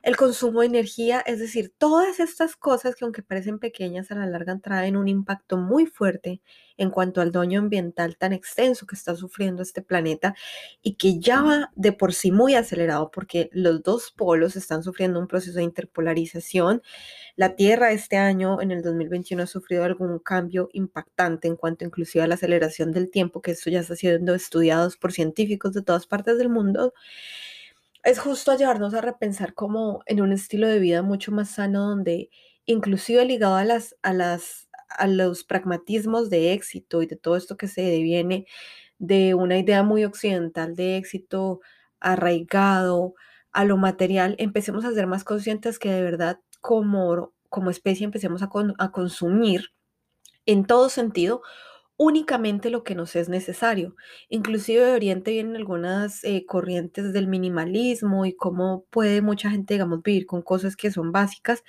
El 0.06 0.16
consumo 0.16 0.60
de 0.60 0.68
energía, 0.68 1.18
es 1.26 1.40
decir, 1.40 1.74
todas 1.76 2.20
estas 2.20 2.54
cosas 2.54 2.94
que 2.94 3.04
aunque 3.04 3.24
parecen 3.24 3.58
pequeñas 3.58 4.12
a 4.12 4.14
la 4.14 4.24
larga 4.24 4.56
traen 4.60 4.96
un 4.96 5.08
impacto 5.08 5.56
muy 5.56 5.86
fuerte 5.86 6.40
en 6.76 6.90
cuanto 6.90 7.20
al 7.20 7.32
daño 7.32 7.58
ambiental 7.58 8.16
tan 8.16 8.32
extenso 8.32 8.86
que 8.86 8.94
está 8.94 9.16
sufriendo 9.16 9.64
este 9.64 9.82
planeta 9.82 10.36
y 10.80 10.94
que 10.94 11.18
ya 11.18 11.42
va 11.42 11.72
de 11.74 11.90
por 11.90 12.14
sí 12.14 12.30
muy 12.30 12.54
acelerado 12.54 13.10
porque 13.10 13.50
los 13.50 13.82
dos 13.82 14.12
polos 14.16 14.54
están 14.54 14.84
sufriendo 14.84 15.18
un 15.18 15.26
proceso 15.26 15.58
de 15.58 15.64
interpolarización. 15.64 16.82
La 17.34 17.56
Tierra 17.56 17.90
este 17.90 18.16
año, 18.16 18.60
en 18.60 18.70
el 18.70 18.82
2021, 18.82 19.42
ha 19.42 19.46
sufrido 19.48 19.82
algún 19.82 20.20
cambio 20.20 20.68
impactante 20.72 21.48
en 21.48 21.56
cuanto 21.56 21.84
inclusive 21.84 22.22
a 22.22 22.28
la 22.28 22.36
aceleración 22.36 22.92
del 22.92 23.10
tiempo, 23.10 23.42
que 23.42 23.50
esto 23.50 23.70
ya 23.70 23.80
está 23.80 23.96
siendo 23.96 24.36
estudiado 24.36 24.88
por 25.00 25.10
científicos 25.10 25.72
de 25.72 25.82
todas 25.82 26.06
partes 26.06 26.38
del 26.38 26.48
mundo 26.48 26.94
es 28.06 28.20
justo 28.20 28.52
a 28.52 28.56
llevarnos 28.56 28.94
a 28.94 29.00
repensar 29.00 29.52
como 29.54 30.02
en 30.06 30.20
un 30.20 30.32
estilo 30.32 30.68
de 30.68 30.78
vida 30.78 31.02
mucho 31.02 31.32
más 31.32 31.50
sano 31.50 31.88
donde 31.88 32.30
inclusive 32.64 33.24
ligado 33.24 33.56
a 33.56 33.64
las 33.64 33.96
a 34.02 34.12
las 34.12 34.68
a 34.88 35.08
los 35.08 35.42
pragmatismos 35.44 36.30
de 36.30 36.52
éxito 36.52 37.02
y 37.02 37.06
de 37.06 37.16
todo 37.16 37.36
esto 37.36 37.56
que 37.56 37.66
se 37.66 37.82
deviene 37.82 38.46
de 38.98 39.34
una 39.34 39.58
idea 39.58 39.82
muy 39.82 40.04
occidental 40.04 40.76
de 40.76 40.96
éxito 40.96 41.60
arraigado 42.00 43.14
a 43.52 43.64
lo 43.64 43.76
material, 43.76 44.36
empecemos 44.38 44.84
a 44.84 44.92
ser 44.92 45.06
más 45.08 45.24
conscientes 45.24 45.78
que 45.80 45.90
de 45.90 46.02
verdad 46.02 46.40
como, 46.60 47.32
como 47.48 47.70
especie 47.70 48.04
empecemos 48.04 48.42
a, 48.42 48.50
a 48.78 48.92
consumir 48.92 49.72
en 50.46 50.64
todo 50.64 50.88
sentido 50.88 51.42
únicamente 51.98 52.70
lo 52.70 52.84
que 52.84 52.94
nos 52.94 53.16
es 53.16 53.28
necesario. 53.28 53.96
Inclusive 54.28 54.84
de 54.84 54.92
Oriente 54.92 55.30
vienen 55.32 55.56
algunas 55.56 56.22
eh, 56.24 56.44
corrientes 56.46 57.12
del 57.12 57.26
minimalismo 57.28 58.26
y 58.26 58.34
cómo 58.34 58.84
puede 58.90 59.22
mucha 59.22 59.50
gente, 59.50 59.74
digamos, 59.74 60.02
vivir 60.02 60.26
con 60.26 60.42
cosas 60.42 60.76
que 60.76 60.90
son 60.90 61.12
básicas, 61.12 61.64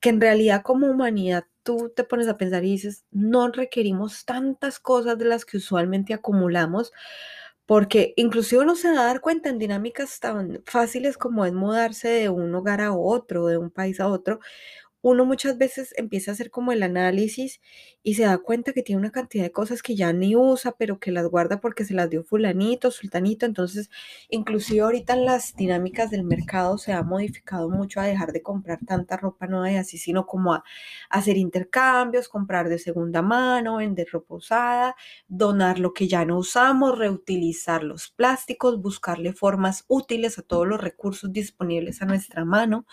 que 0.00 0.10
en 0.10 0.20
realidad 0.20 0.62
como 0.62 0.88
humanidad 0.88 1.44
tú 1.62 1.92
te 1.94 2.04
pones 2.04 2.28
a 2.28 2.36
pensar 2.36 2.64
y 2.64 2.72
dices, 2.72 3.04
no 3.10 3.48
requerimos 3.48 4.24
tantas 4.24 4.78
cosas 4.80 5.18
de 5.18 5.24
las 5.26 5.44
que 5.44 5.56
usualmente 5.58 6.14
acumulamos. 6.14 6.92
Porque 7.66 8.12
inclusive 8.16 8.62
uno 8.62 8.74
se 8.74 8.88
da 8.92 9.02
a 9.02 9.04
dar 9.06 9.20
cuenta 9.20 9.48
en 9.48 9.58
dinámicas 9.58 10.18
tan 10.20 10.62
fáciles 10.66 11.16
como 11.16 11.44
es 11.46 11.52
mudarse 11.52 12.08
de 12.08 12.28
un 12.28 12.54
hogar 12.54 12.80
a 12.80 12.92
otro, 12.92 13.46
de 13.46 13.56
un 13.56 13.70
país 13.70 14.00
a 14.00 14.08
otro, 14.08 14.40
uno 15.02 15.24
muchas 15.24 15.58
veces 15.58 15.92
empieza 15.96 16.30
a 16.30 16.34
hacer 16.34 16.50
como 16.50 16.70
el 16.70 16.82
análisis 16.84 17.60
y 18.04 18.14
se 18.14 18.22
da 18.22 18.38
cuenta 18.38 18.72
que 18.72 18.82
tiene 18.82 19.00
una 19.00 19.10
cantidad 19.10 19.42
de 19.42 19.50
cosas 19.52 19.82
que 19.82 19.96
ya 19.96 20.12
ni 20.12 20.36
usa, 20.36 20.72
pero 20.78 21.00
que 21.00 21.10
las 21.10 21.26
guarda 21.26 21.60
porque 21.60 21.84
se 21.84 21.92
las 21.94 22.08
dio 22.08 22.22
fulanito, 22.22 22.90
sultanito. 22.92 23.44
Entonces, 23.44 23.90
inclusive 24.28 24.80
ahorita 24.80 25.16
las 25.16 25.56
dinámicas 25.56 26.10
del 26.10 26.22
mercado 26.22 26.78
se 26.78 26.92
ha 26.92 27.02
modificado 27.02 27.68
mucho 27.68 28.00
a 28.00 28.04
dejar 28.04 28.32
de 28.32 28.42
comprar 28.42 28.78
tanta 28.86 29.16
ropa 29.16 29.48
nueva 29.48 29.72
y 29.72 29.76
así, 29.76 29.98
sino 29.98 30.24
como 30.26 30.54
a, 30.54 30.64
hacer 31.10 31.36
intercambios, 31.36 32.28
comprar 32.28 32.68
de 32.68 32.78
segunda 32.78 33.22
mano, 33.22 33.76
vender 33.78 34.06
ropa 34.12 34.36
usada, 34.36 34.96
donar 35.26 35.80
lo 35.80 35.92
que 35.92 36.06
ya 36.06 36.24
no 36.24 36.38
usamos, 36.38 36.96
reutilizar 36.96 37.82
los 37.82 38.08
plásticos, 38.08 38.80
buscarle 38.80 39.32
formas 39.32 39.84
útiles 39.88 40.38
a 40.38 40.42
todos 40.42 40.66
los 40.66 40.80
recursos 40.80 41.32
disponibles 41.32 42.02
a 42.02 42.06
nuestra 42.06 42.44
mano 42.44 42.86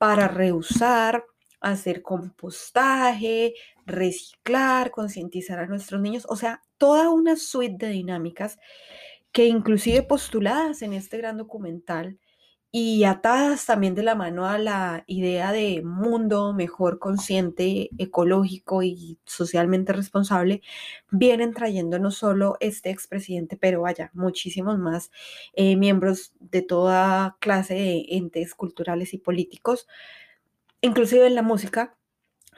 para 0.00 0.28
reusar, 0.28 1.26
hacer 1.60 2.00
compostaje, 2.00 3.52
reciclar, 3.84 4.90
concientizar 4.90 5.58
a 5.58 5.66
nuestros 5.66 6.00
niños, 6.00 6.26
o 6.30 6.36
sea, 6.36 6.62
toda 6.78 7.10
una 7.10 7.36
suite 7.36 7.84
de 7.84 7.92
dinámicas 7.92 8.58
que 9.30 9.44
inclusive 9.44 10.02
postuladas 10.02 10.80
en 10.80 10.94
este 10.94 11.18
gran 11.18 11.36
documental 11.36 12.18
y 12.72 13.02
atadas 13.04 13.66
también 13.66 13.96
de 13.96 14.04
la 14.04 14.14
mano 14.14 14.46
a 14.46 14.56
la 14.56 15.02
idea 15.08 15.50
de 15.50 15.82
mundo 15.82 16.52
mejor 16.52 17.00
consciente, 17.00 17.90
ecológico 17.98 18.84
y 18.84 19.18
socialmente 19.24 19.92
responsable, 19.92 20.62
vienen 21.10 21.52
trayendo 21.52 21.98
no 21.98 22.12
solo 22.12 22.56
este 22.60 22.90
expresidente, 22.90 23.56
pero 23.56 23.82
vaya, 23.82 24.10
muchísimos 24.14 24.78
más 24.78 25.10
eh, 25.54 25.76
miembros 25.76 26.32
de 26.38 26.62
toda 26.62 27.36
clase 27.40 27.74
de 27.74 28.04
entes 28.10 28.54
culturales 28.54 29.14
y 29.14 29.18
políticos, 29.18 29.88
inclusive 30.80 31.26
en 31.26 31.34
la 31.34 31.42
música. 31.42 31.96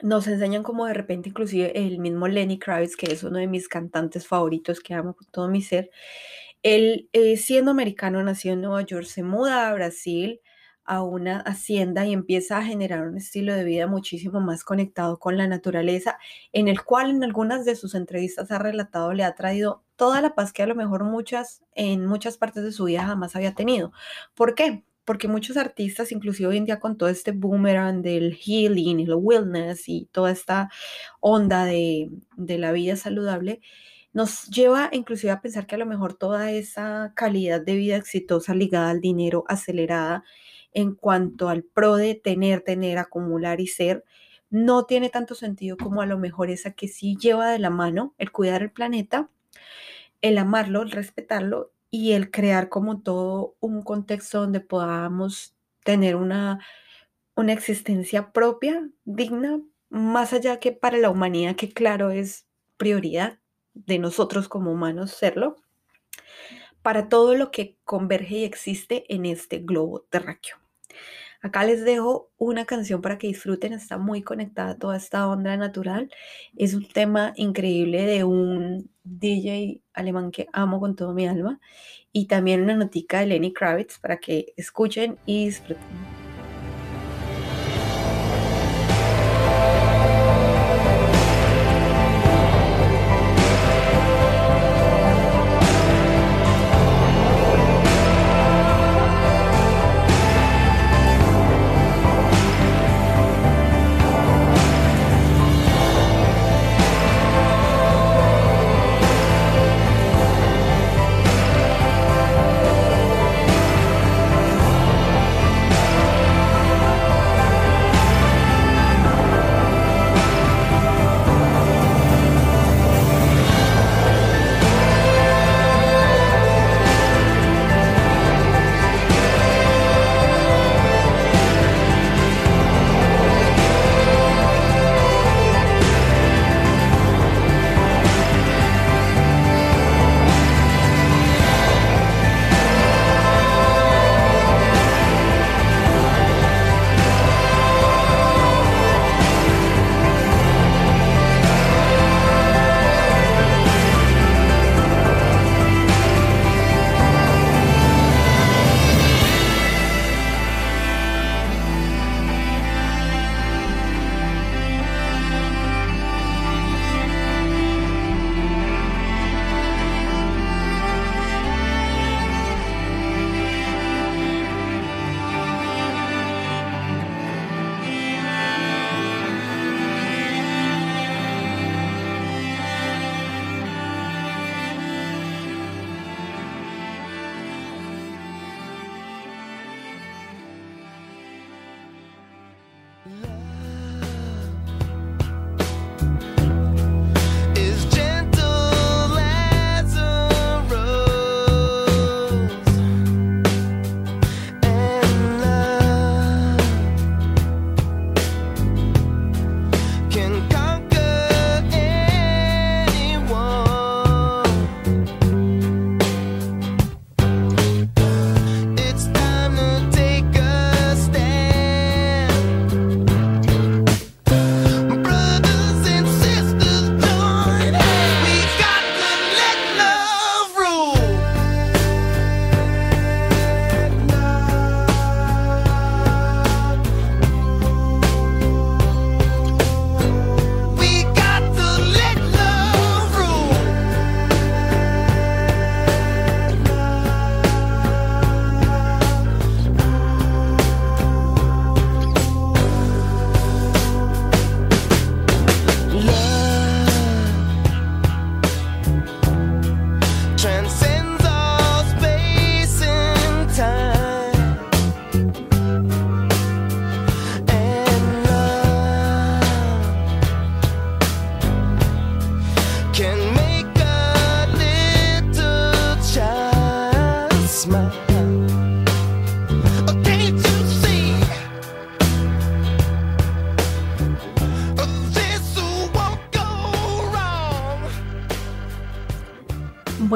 Nos 0.01 0.27
enseñan 0.27 0.63
como 0.63 0.85
de 0.85 0.93
repente, 0.93 1.29
inclusive 1.29 1.71
el 1.87 1.99
mismo 1.99 2.27
Lenny 2.27 2.59
Kravitz, 2.59 2.95
que 2.97 3.11
es 3.11 3.23
uno 3.23 3.37
de 3.39 3.47
mis 3.47 3.67
cantantes 3.67 4.27
favoritos 4.27 4.79
que 4.81 4.93
amo 4.93 5.15
con 5.15 5.27
todo 5.27 5.47
mi 5.47 5.61
ser, 5.61 5.91
él, 6.63 7.09
eh, 7.13 7.37
siendo 7.37 7.71
americano, 7.71 8.23
nació 8.23 8.53
en 8.53 8.61
Nueva 8.61 8.81
York, 8.83 9.05
se 9.05 9.23
muda 9.23 9.69
a 9.69 9.73
Brasil 9.73 10.41
a 10.85 11.01
una 11.03 11.39
hacienda 11.39 12.05
y 12.05 12.13
empieza 12.13 12.57
a 12.57 12.63
generar 12.63 13.07
un 13.07 13.17
estilo 13.17 13.53
de 13.55 13.63
vida 13.63 13.87
muchísimo 13.87 14.41
más 14.41 14.63
conectado 14.65 15.17
con 15.17 15.37
la 15.37 15.47
naturaleza, 15.47 16.17
en 16.51 16.67
el 16.67 16.83
cual 16.83 17.09
en 17.11 17.23
algunas 17.23 17.63
de 17.65 17.75
sus 17.75 17.95
entrevistas 17.95 18.51
ha 18.51 18.59
relatado 18.59 19.13
le 19.13 19.23
ha 19.23 19.33
traído 19.35 19.83
toda 19.95 20.21
la 20.21 20.35
paz 20.35 20.51
que 20.51 20.63
a 20.63 20.67
lo 20.67 20.75
mejor 20.75 21.03
muchas 21.05 21.63
en 21.75 22.05
muchas 22.05 22.37
partes 22.37 22.63
de 22.63 22.71
su 22.73 22.85
vida 22.85 23.05
jamás 23.05 23.35
había 23.35 23.53
tenido. 23.55 23.93
¿Por 24.35 24.55
qué? 24.55 24.83
Porque 25.05 25.27
muchos 25.27 25.57
artistas, 25.57 26.11
inclusive 26.11 26.49
hoy 26.49 26.57
en 26.57 26.65
día 26.65 26.79
con 26.79 26.97
todo 26.97 27.09
este 27.09 27.31
boomerang 27.31 28.01
del 28.01 28.35
healing 28.35 28.99
y 28.99 29.03
el 29.03 29.15
wellness 29.15 29.87
y 29.89 30.07
toda 30.11 30.31
esta 30.31 30.69
onda 31.19 31.65
de, 31.65 32.09
de 32.37 32.57
la 32.57 32.71
vida 32.71 32.95
saludable, 32.95 33.61
nos 34.13 34.47
lleva 34.47 34.89
inclusive 34.93 35.31
a 35.31 35.41
pensar 35.41 35.65
que 35.67 35.75
a 35.75 35.79
lo 35.79 35.85
mejor 35.85 36.13
toda 36.13 36.51
esa 36.51 37.13
calidad 37.15 37.61
de 37.61 37.75
vida 37.75 37.97
exitosa 37.97 38.53
ligada 38.53 38.91
al 38.91 39.01
dinero 39.01 39.43
acelerada 39.47 40.23
en 40.71 40.95
cuanto 40.95 41.49
al 41.49 41.63
pro 41.63 41.95
de 41.97 42.15
tener, 42.15 42.61
tener, 42.61 42.97
acumular 42.99 43.59
y 43.59 43.67
ser, 43.67 44.05
no 44.49 44.85
tiene 44.85 45.09
tanto 45.09 45.35
sentido 45.35 45.77
como 45.77 46.01
a 46.01 46.05
lo 46.05 46.17
mejor 46.17 46.49
esa 46.49 46.71
que 46.71 46.87
sí 46.87 47.17
lleva 47.17 47.49
de 47.51 47.59
la 47.59 47.69
mano 47.71 48.13
el 48.17 48.31
cuidar 48.31 48.61
el 48.61 48.71
planeta, 48.71 49.29
el 50.21 50.37
amarlo, 50.37 50.83
el 50.83 50.91
respetarlo 50.91 51.73
y 51.89 52.13
el 52.13 52.31
crear 52.31 52.69
como 52.69 53.01
todo 53.01 53.55
un 53.59 53.83
contexto 53.83 54.41
donde 54.41 54.61
podamos 54.61 55.55
tener 55.83 56.15
una, 56.15 56.59
una 57.35 57.53
existencia 57.53 58.31
propia, 58.31 58.89
digna, 59.05 59.61
más 59.89 60.33
allá 60.33 60.59
que 60.59 60.71
para 60.71 60.97
la 60.97 61.09
humanidad, 61.09 61.55
que 61.55 61.69
claro 61.71 62.09
es 62.11 62.47
prioridad 62.77 63.39
de 63.73 63.99
nosotros 63.99 64.47
como 64.47 64.71
humanos 64.71 65.11
serlo, 65.11 65.57
para 66.81 67.09
todo 67.09 67.35
lo 67.35 67.51
que 67.51 67.77
converge 67.85 68.39
y 68.39 68.43
existe 68.43 69.05
en 69.13 69.25
este 69.25 69.59
globo 69.59 70.01
terráqueo. 70.09 70.57
Acá 71.43 71.65
les 71.65 71.83
dejo 71.83 72.31
una 72.37 72.63
canción 72.65 73.01
para 73.01 73.17
que 73.17 73.27
disfruten, 73.27 73.73
está 73.73 73.97
muy 73.97 74.21
conectada 74.21 74.71
a 74.71 74.77
toda 74.77 74.95
esta 74.95 75.27
onda 75.27 75.57
natural. 75.57 76.09
Es 76.55 76.73
un 76.73 76.87
tema 76.87 77.33
increíble 77.35 78.03
de 78.03 78.23
un 78.23 78.89
DJ 79.03 79.81
alemán 79.93 80.31
que 80.31 80.47
amo 80.53 80.79
con 80.79 80.95
todo 80.95 81.13
mi 81.13 81.27
alma 81.27 81.59
y 82.13 82.27
también 82.27 82.61
una 82.61 82.75
notica 82.77 83.19
de 83.19 83.25
Lenny 83.25 83.51
Kravitz 83.51 83.99
para 83.99 84.19
que 84.19 84.53
escuchen 84.55 85.17
y 85.25 85.47
disfruten. 85.47 86.22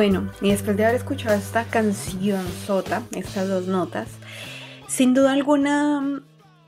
Bueno, 0.09 0.31
y 0.39 0.51
después 0.51 0.77
de 0.77 0.85
haber 0.85 0.95
escuchado 0.95 1.37
esta 1.37 1.65
canción 1.65 2.47
sota, 2.65 3.03
estas 3.11 3.49
dos 3.49 3.67
notas, 3.67 4.07
sin 4.87 5.13
duda 5.13 5.33
alguna, 5.33 6.23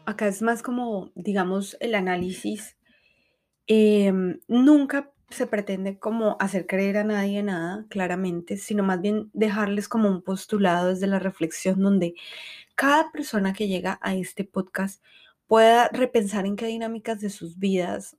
acá 0.06 0.28
es 0.28 0.42
más 0.42 0.62
como, 0.62 1.10
digamos, 1.16 1.78
el 1.80 1.96
análisis. 1.96 2.76
Em, 3.66 4.42
nunca 4.50 5.14
se 5.30 5.48
pretende 5.48 5.98
como 6.00 6.36
hacer 6.42 6.68
creer 6.68 6.98
a 6.98 7.06
nadie 7.06 7.42
nada, 7.42 7.86
claramente, 7.88 8.58
sino 8.58 8.84
más 8.84 9.00
bien 9.00 9.30
dejarles 9.32 9.88
como 9.88 10.10
un 10.10 10.22
postulado 10.22 10.90
desde 10.90 11.08
la 11.08 11.20
reflexión 11.20 11.80
donde 11.82 12.16
cada 12.76 13.10
persona 13.14 13.54
que 13.54 13.70
llega 13.70 14.00
a 14.02 14.16
este 14.16 14.44
podcast 14.44 15.02
pueda 15.48 15.88
repensar 15.94 16.46
en 16.46 16.58
qué 16.58 16.66
dinámicas 16.66 17.22
de 17.22 17.30
sus 17.30 17.58
vidas 17.58 18.18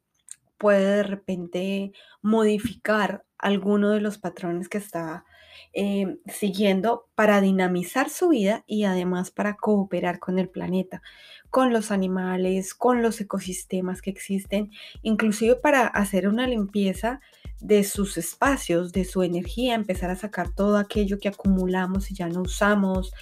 puede 0.60 0.96
de 0.98 1.02
repente 1.02 1.92
modificar 2.22 3.24
alguno 3.38 3.90
de 3.90 4.02
los 4.02 4.18
patrones 4.18 4.68
que 4.68 4.78
está 4.78 5.24
eh, 5.72 6.18
siguiendo 6.26 7.06
para 7.14 7.40
dinamizar 7.40 8.10
su 8.10 8.30
vida 8.30 8.64
y 8.66 8.84
además 8.84 9.30
para 9.30 9.56
cooperar 9.56 10.18
con 10.18 10.38
el 10.38 10.48
planeta, 10.48 11.02
con 11.50 11.72
los 11.72 11.90
animales, 11.90 12.74
con 12.74 13.02
los 13.02 13.20
ecosistemas 13.20 14.02
que 14.02 14.10
existen, 14.10 14.70
inclusive 15.02 15.56
para 15.56 15.86
hacer 15.86 16.28
una 16.28 16.46
limpieza 16.46 17.20
de 17.60 17.84
sus 17.84 18.16
espacios, 18.16 18.92
de 18.92 19.04
su 19.04 19.22
energía, 19.22 19.74
empezar 19.74 20.10
a 20.10 20.16
sacar 20.16 20.54
todo 20.54 20.78
aquello 20.78 21.18
que 21.18 21.28
acumulamos 21.28 22.10
y 22.10 22.14
ya 22.14 22.28
no 22.28 22.42
usamos, 22.42 23.12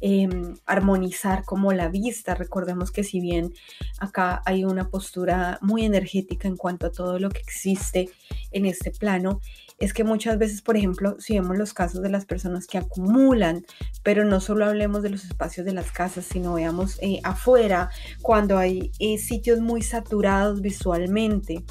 em, 0.00 0.54
armonizar 0.66 1.44
como 1.44 1.72
la 1.72 1.88
vista. 1.88 2.34
Recordemos 2.34 2.90
que 2.92 3.04
si 3.04 3.20
bien 3.20 3.52
acá 3.98 4.42
hay 4.44 4.64
una 4.64 4.90
postura 4.90 5.58
muy 5.62 5.84
energética 5.84 6.46
en 6.46 6.56
cuanto 6.56 6.86
a 6.86 6.92
todo 6.92 7.18
lo 7.18 7.30
que 7.30 7.40
existe 7.40 8.10
en 8.52 8.66
este 8.66 8.90
plano, 8.90 9.40
es 9.78 9.92
que 9.92 10.04
muchas 10.04 10.38
veces, 10.38 10.62
por 10.62 10.76
ejemplo, 10.76 11.16
si 11.18 11.34
vemos 11.34 11.58
los 11.58 11.74
casos 11.74 12.02
de 12.02 12.08
las 12.08 12.24
personas 12.24 12.66
que 12.66 12.78
acumulan, 12.78 13.64
pero 14.02 14.24
no 14.24 14.40
solo 14.40 14.64
hablemos 14.64 15.02
de 15.02 15.10
los 15.10 15.24
espacios 15.24 15.66
de 15.66 15.74
las 15.74 15.92
casas, 15.92 16.24
sino 16.24 16.54
veamos 16.54 16.98
eh, 17.02 17.20
afuera, 17.24 17.90
cuando 18.22 18.58
hay 18.58 18.90
eh, 18.98 19.18
sitios 19.18 19.60
muy 19.60 19.82
saturados 19.82 20.62
visualmente, 20.62 21.64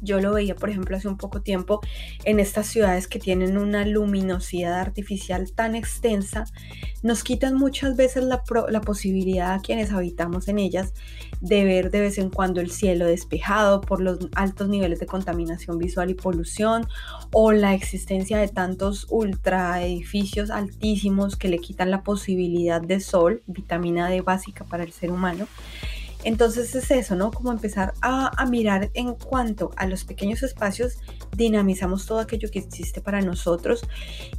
yo 0.00 0.20
lo 0.20 0.32
veía, 0.32 0.54
por 0.54 0.70
ejemplo, 0.70 0.96
hace 0.96 1.08
un 1.08 1.16
poco 1.16 1.42
tiempo 1.42 1.80
en 2.24 2.40
estas 2.40 2.66
ciudades 2.66 3.08
que 3.08 3.18
tienen 3.18 3.58
una 3.58 3.84
luminosidad 3.84 4.80
artificial 4.80 5.52
tan 5.52 5.74
extensa, 5.74 6.44
nos 7.02 7.24
quitan 7.24 7.54
muchas 7.54 7.96
veces 7.96 8.24
la, 8.24 8.42
posibilidad 8.82 9.54
a 9.54 9.60
quienes 9.60 9.92
habitamos 9.92 10.48
en 10.48 10.58
ellas 10.58 10.94
de 11.40 11.64
ver 11.64 11.90
de 11.90 12.00
vez 12.00 12.18
en 12.18 12.30
cuando 12.30 12.60
el 12.60 12.70
cielo 12.70 13.06
despejado 13.06 13.80
por 13.80 14.00
los 14.00 14.28
altos 14.34 14.68
niveles 14.68 15.00
de 15.00 15.06
contaminación 15.06 15.78
visual 15.78 16.10
y 16.10 16.14
polución 16.14 16.86
o 17.32 17.52
la 17.52 17.74
existencia 17.74 18.38
de 18.38 18.48
tantos 18.48 19.06
ultra 19.10 19.82
edificios 19.82 20.50
altísimos 20.50 21.36
que 21.36 21.48
le 21.48 21.58
quitan 21.58 21.90
la 21.90 22.02
posibilidad 22.02 22.80
de 22.80 23.00
sol, 23.00 23.42
vitamina 23.46 24.08
D 24.08 24.20
básica 24.20 24.64
para 24.64 24.84
el 24.84 24.92
ser 24.92 25.10
humano. 25.10 25.46
Entonces 26.24 26.74
es 26.74 26.90
eso, 26.90 27.14
¿no? 27.14 27.30
Como 27.30 27.52
empezar 27.52 27.94
a, 28.02 28.44
mirar 28.46 28.90
en 28.94 29.14
cuanto 29.14 29.70
a 29.76 29.86
los 29.86 30.04
pequeños 30.04 30.42
espacios, 30.42 30.98
dinamizamos 31.36 32.06
todo 32.06 32.18
aquello 32.18 32.50
que 32.50 32.58
existe 32.58 33.00
para 33.00 33.20
nosotros 33.20 33.82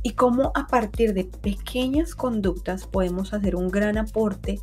y 0.03 0.11
cómo 0.13 0.51
a 0.55 0.67
partir 0.67 1.13
de 1.13 1.25
pequeñas 1.25 2.15
conductas 2.15 2.85
podemos 2.85 3.33
hacer 3.33 3.55
un 3.55 3.69
gran 3.69 3.97
aporte 3.97 4.59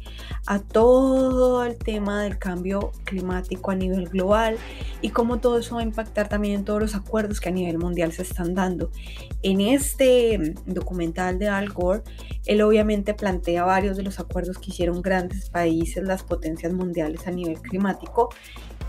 a 0.46 0.59
todo 0.59 1.64
el 1.64 1.76
tema 1.79 2.22
del 2.22 2.38
cambio 2.38 2.92
climático 3.05 3.70
a 3.70 3.74
nivel 3.76 4.09
global 4.09 4.57
y 5.00 5.11
cómo 5.11 5.38
todo 5.38 5.59
eso 5.59 5.76
va 5.76 5.81
a 5.81 5.85
impactar 5.85 6.29
también 6.29 6.55
en 6.55 6.64
todos 6.64 6.81
los 6.81 6.94
acuerdos 6.94 7.40
que 7.40 7.48
a 7.48 7.52
nivel 7.52 7.79
mundial 7.79 8.12
se 8.12 8.22
están 8.22 8.55
dando. 8.55 8.90
En 9.42 9.61
este 9.61 10.55
documental 10.66 11.38
de 11.38 11.48
Al 11.48 11.70
Gore, 11.70 12.02
él 12.47 12.63
obviamente 12.63 13.15
plantea 13.15 13.65
varios 13.65 13.97
de 13.97 14.03
los 14.03 14.19
acuerdos 14.21 14.59
que 14.59 14.71
hicieron 14.71 15.03
grandes 15.03 15.51
países, 15.51 16.05
las 16.05 16.23
potencias 16.23 16.73
mundiales 16.73 17.27
a 17.27 17.31
nivel 17.31 17.61
climático, 17.61 18.31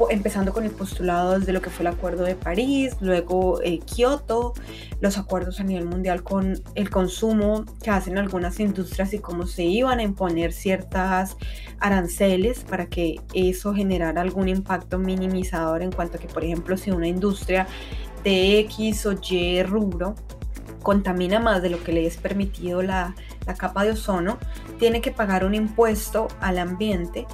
empezando 0.10 0.54
con 0.54 0.64
el 0.64 0.72
postulado 0.72 1.40
desde 1.40 1.54
lo 1.54 1.62
que 1.62 1.72
fue 1.72 1.82
el 1.82 1.88
Acuerdo 1.88 2.24
de 2.24 2.36
París, 2.36 2.96
luego 3.02 3.60
eh, 3.64 3.80
Kioto, 3.80 4.54
los 5.02 5.18
acuerdos 5.18 5.60
a 5.60 5.64
nivel 5.64 5.86
mundial 5.86 6.24
con 6.24 6.62
el 6.76 6.90
consumo 6.90 7.66
que 7.82 7.90
hacen 7.90 8.18
algunas 8.18 8.60
industrias 8.60 9.14
y 9.14 9.20
cómo 9.20 9.48
se 9.48 9.64
iban 9.64 9.98
a 10.00 10.04
imponer 10.04 10.54
ciertas 10.54 11.36
aranceles 11.80 12.60
para 12.60 12.88
que 12.88 13.16
eso 13.34 13.74
generara 13.74 14.22
algún 14.22 14.50
impacto 14.50 15.00
minimizador 15.00 15.82
en 15.82 15.92
cuanto 15.92 16.18
a 16.18 16.20
que, 16.20 16.28
por 16.28 16.44
ejemplo, 16.44 16.78
si 16.78 16.92
una 16.92 17.08
industria 17.08 17.68
de 18.24 18.60
X 18.60 19.06
o 19.08 19.14
Y 19.30 19.64
rubro 19.64 20.14
contamina 20.84 21.40
más 21.40 21.62
de 21.62 21.70
lo 21.70 21.84
que 21.84 21.92
le 21.92 22.06
es 22.06 22.18
permitido 22.18 22.82
la, 22.82 23.16
la 23.48 23.56
capa 23.56 23.84
de 23.84 23.92
ozono, 23.92 24.38
tiene 24.78 25.02
que 25.02 25.12
pagar 25.12 25.46
un 25.46 25.56
impuesto 25.56 26.28
al 26.42 26.60
ambiente 26.60 27.26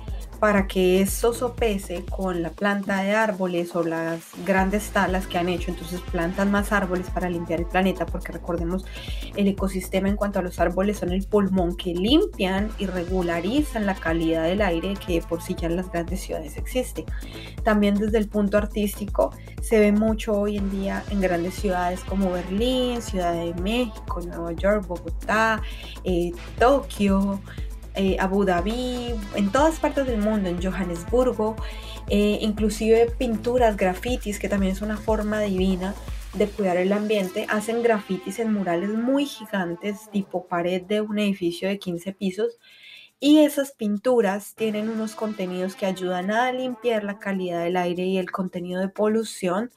para 0.43 0.67
que 0.67 0.99
eso 0.99 1.34
sopese 1.34 2.03
con 2.03 2.41
la 2.41 2.49
planta 2.49 3.01
de 3.01 3.15
árboles 3.15 3.77
o 3.77 3.84
las 3.86 4.19
grandes 4.45 4.89
talas 4.89 5.25
que 5.25 5.38
han 5.38 5.47
hecho. 5.47 5.71
Entonces 5.71 6.01
plantan 6.12 6.51
más 6.51 6.73
árboles 6.73 7.10
para 7.10 7.29
limpiar 7.29 7.62
el 7.62 7.65
planeta, 7.65 8.06
porque 8.06 8.34
recordemos, 8.34 8.84
el 9.38 9.47
ecosistema 9.47 10.10
en 10.10 10.17
cuanto 10.17 10.39
a 10.39 10.41
los 10.41 10.60
árboles 10.60 10.97
son 10.97 11.13
el 11.13 11.25
pulmón 11.25 11.77
que 11.77 11.93
limpian 11.93 12.71
y 12.77 12.88
regularizan 12.88 13.86
la 13.86 13.95
calidad 13.95 14.43
del 14.43 14.62
aire 14.62 14.95
que 14.95 15.21
por 15.21 15.41
sí 15.41 15.56
ya 15.58 15.67
en 15.67 15.77
las 15.77 15.89
grandes 15.89 16.19
ciudades 16.19 16.58
existe. 16.58 17.06
También 17.63 17.95
desde 17.95 18.17
el 18.17 18.27
punto 18.27 18.58
artístico 18.58 19.34
se 19.62 19.79
ve 19.79 19.93
mucho 19.93 20.38
hoy 20.38 20.58
en 20.58 20.69
día 20.69 21.06
en 21.10 21.21
grandes 21.21 21.53
ciudades 21.53 22.01
como 22.01 22.34
Berlín, 22.34 23.01
Ciudad 23.01 23.32
de 23.32 23.53
México, 23.62 24.19
Nueva 24.19 24.51
York, 24.51 24.88
Bogotá, 24.88 25.62
eh, 26.03 26.34
Tokio, 26.60 27.39
eh, 27.95 28.17
Abu 28.19 28.45
Dhabi, 28.45 29.13
en 29.36 29.51
todas 29.51 29.79
partes 29.79 30.08
del 30.08 30.19
mundo, 30.19 30.49
en 30.49 30.62
Johannesburgo, 30.62 31.56
eh, 32.10 32.39
inclusive 32.41 33.12
pinturas, 33.17 33.77
grafitis, 33.77 34.39
que 34.39 34.49
también 34.49 34.73
es 34.73 34.82
una 34.82 34.97
forma 34.97 35.39
divina 35.41 35.93
de 36.34 36.47
cuidar 36.47 36.77
el 36.77 36.91
ambiente, 36.91 37.45
hacen 37.49 37.84
grafitis 37.84 38.39
en 38.39 38.51
murales 38.51 38.89
muy 38.89 39.25
gigantes, 39.25 40.10
tipo 40.12 40.47
pared 40.47 40.82
de 40.82 41.01
un 41.01 41.19
edificio 41.19 41.67
de 41.67 41.79
15 41.79 42.13
pisos, 42.13 42.60
Y 43.19 43.39
esas 43.39 43.71
pinturas 43.71 44.53
tienen 44.53 44.89
unos 44.89 45.15
contenidos 45.15 45.75
que 45.75 45.86
ayudan 45.86 46.29
a 46.32 46.51
limpiar 46.51 47.06
la 47.06 47.19
calidad 47.19 47.63
del 47.63 47.77
aire 47.77 48.03
y 48.03 48.17
el 48.17 48.32
contenido 48.32 48.82
de 48.82 48.89
polución 48.89 49.71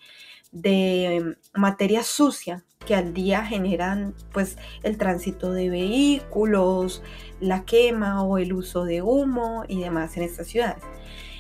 de 0.61 1.37
materia 1.55 2.03
sucia 2.03 2.65
que 2.87 2.95
al 2.95 3.13
día 3.13 3.45
generan 3.45 4.15
pues 4.33 4.57
el 4.83 4.97
tránsito 4.97 5.53
de 5.53 5.69
vehículos, 5.69 7.03
la 7.41 7.65
quema 7.65 8.23
o 8.23 8.39
el 8.39 8.53
uso 8.53 8.85
de 8.85 9.03
humo 9.03 9.65
y 9.69 9.81
demás 9.81 10.17
en 10.17 10.23
estas 10.23 10.47
ciudades. 10.47 10.83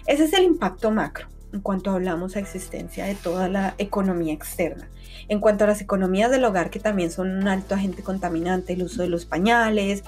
Ese 0.07 0.24
es 0.24 0.33
el 0.33 0.44
impacto 0.44 0.90
macro 0.90 1.29
en 1.52 1.61
cuanto 1.61 1.90
hablamos 1.90 2.37
a 2.37 2.40
existencia 2.40 3.07
de 3.07 3.14
toda 3.14 3.48
la 3.48 3.74
economía 3.79 4.35
externa. 4.35 4.88
En 5.28 5.40
cuanto 5.40 5.64
a 5.64 5.66
las 5.66 5.80
economías 5.80 6.30
del 6.30 6.44
hogar, 6.44 6.70
que 6.70 6.78
también 6.78 7.10
son 7.10 7.30
un 7.30 7.48
alto 7.48 7.74
agente 7.74 8.02
contaminante, 8.02 8.74
el 8.74 8.82
uso 8.84 9.02
de 9.02 9.08
los 9.08 9.26
pañales, 9.26 10.04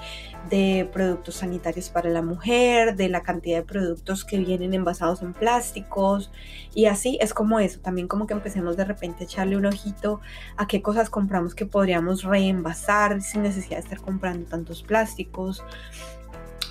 de 0.49 0.89
productos 0.93 1.35
sanitarios 1.35 1.89
para 1.89 2.09
la 2.09 2.21
mujer, 2.21 2.95
de 2.95 3.09
la 3.09 3.21
cantidad 3.21 3.57
de 3.57 3.63
productos 3.63 4.23
que 4.23 4.37
vienen 4.37 4.73
envasados 4.73 5.21
en 5.21 5.33
plásticos, 5.33 6.31
y 6.73 6.85
así 6.85 7.17
es 7.21 7.33
como 7.33 7.59
eso, 7.59 7.79
también 7.81 8.07
como 8.07 8.27
que 8.27 8.33
empecemos 8.33 8.77
de 8.77 8.85
repente 8.85 9.23
a 9.23 9.25
echarle 9.25 9.57
un 9.57 9.65
ojito 9.65 10.21
a 10.55 10.67
qué 10.67 10.81
cosas 10.81 11.09
compramos 11.09 11.53
que 11.53 11.65
podríamos 11.65 12.23
reenvasar 12.23 13.21
sin 13.21 13.43
necesidad 13.43 13.77
de 13.77 13.83
estar 13.83 13.99
comprando 13.99 14.47
tantos 14.47 14.83
plásticos 14.83 15.63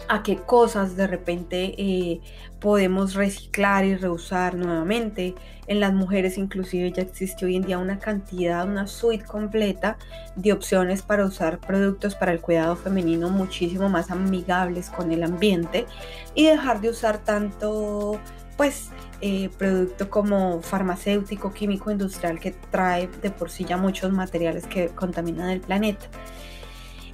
a 0.09 0.23
qué 0.23 0.37
cosas 0.37 0.97
de 0.97 1.07
repente 1.07 1.75
eh, 1.79 2.21
podemos 2.61 3.15
reciclar 3.15 3.85
y 3.85 3.95
reusar 3.95 4.55
nuevamente. 4.55 5.35
En 5.67 5.81
las 5.81 5.93
mujeres 5.93 6.39
inclusive 6.39 6.91
ya 6.93 7.03
existe 7.03 7.45
hoy 7.45 7.57
en 7.57 7.63
día 7.63 7.79
una 7.79 7.99
cantidad, 7.99 8.67
una 8.67 8.87
suite 8.87 9.25
completa 9.25 9.99
de 10.35 10.53
opciones 10.53 11.03
para 11.03 11.27
usar 11.27 11.59
productos 11.59 12.15
para 12.15 12.33
el 12.33 12.41
cuidado 12.41 12.75
femenino 12.75 13.29
muchísimo 13.29 13.89
más 13.91 14.11
amigables 14.11 14.89
con 14.89 15.13
el 15.13 15.23
ambiente 15.23 15.87
y 16.35 16.47
dejar 16.47 16.81
de 16.81 16.89
usar 16.89 17.19
tanto 17.19 18.19
pues 18.57 18.89
eh, 19.21 19.51
producto 19.59 20.09
como 20.11 20.63
farmacéutico, 20.63 21.53
químico, 21.53 21.91
industrial 21.91 22.41
que 22.41 22.53
trae 22.53 23.09
de 23.23 23.31
por 23.31 23.51
sí 23.51 23.65
ya 23.65 23.77
muchos 23.77 24.11
materiales 24.11 24.67
que 24.67 24.89
contaminan 24.89 25.51
el 25.51 25.61
planeta. 25.61 26.07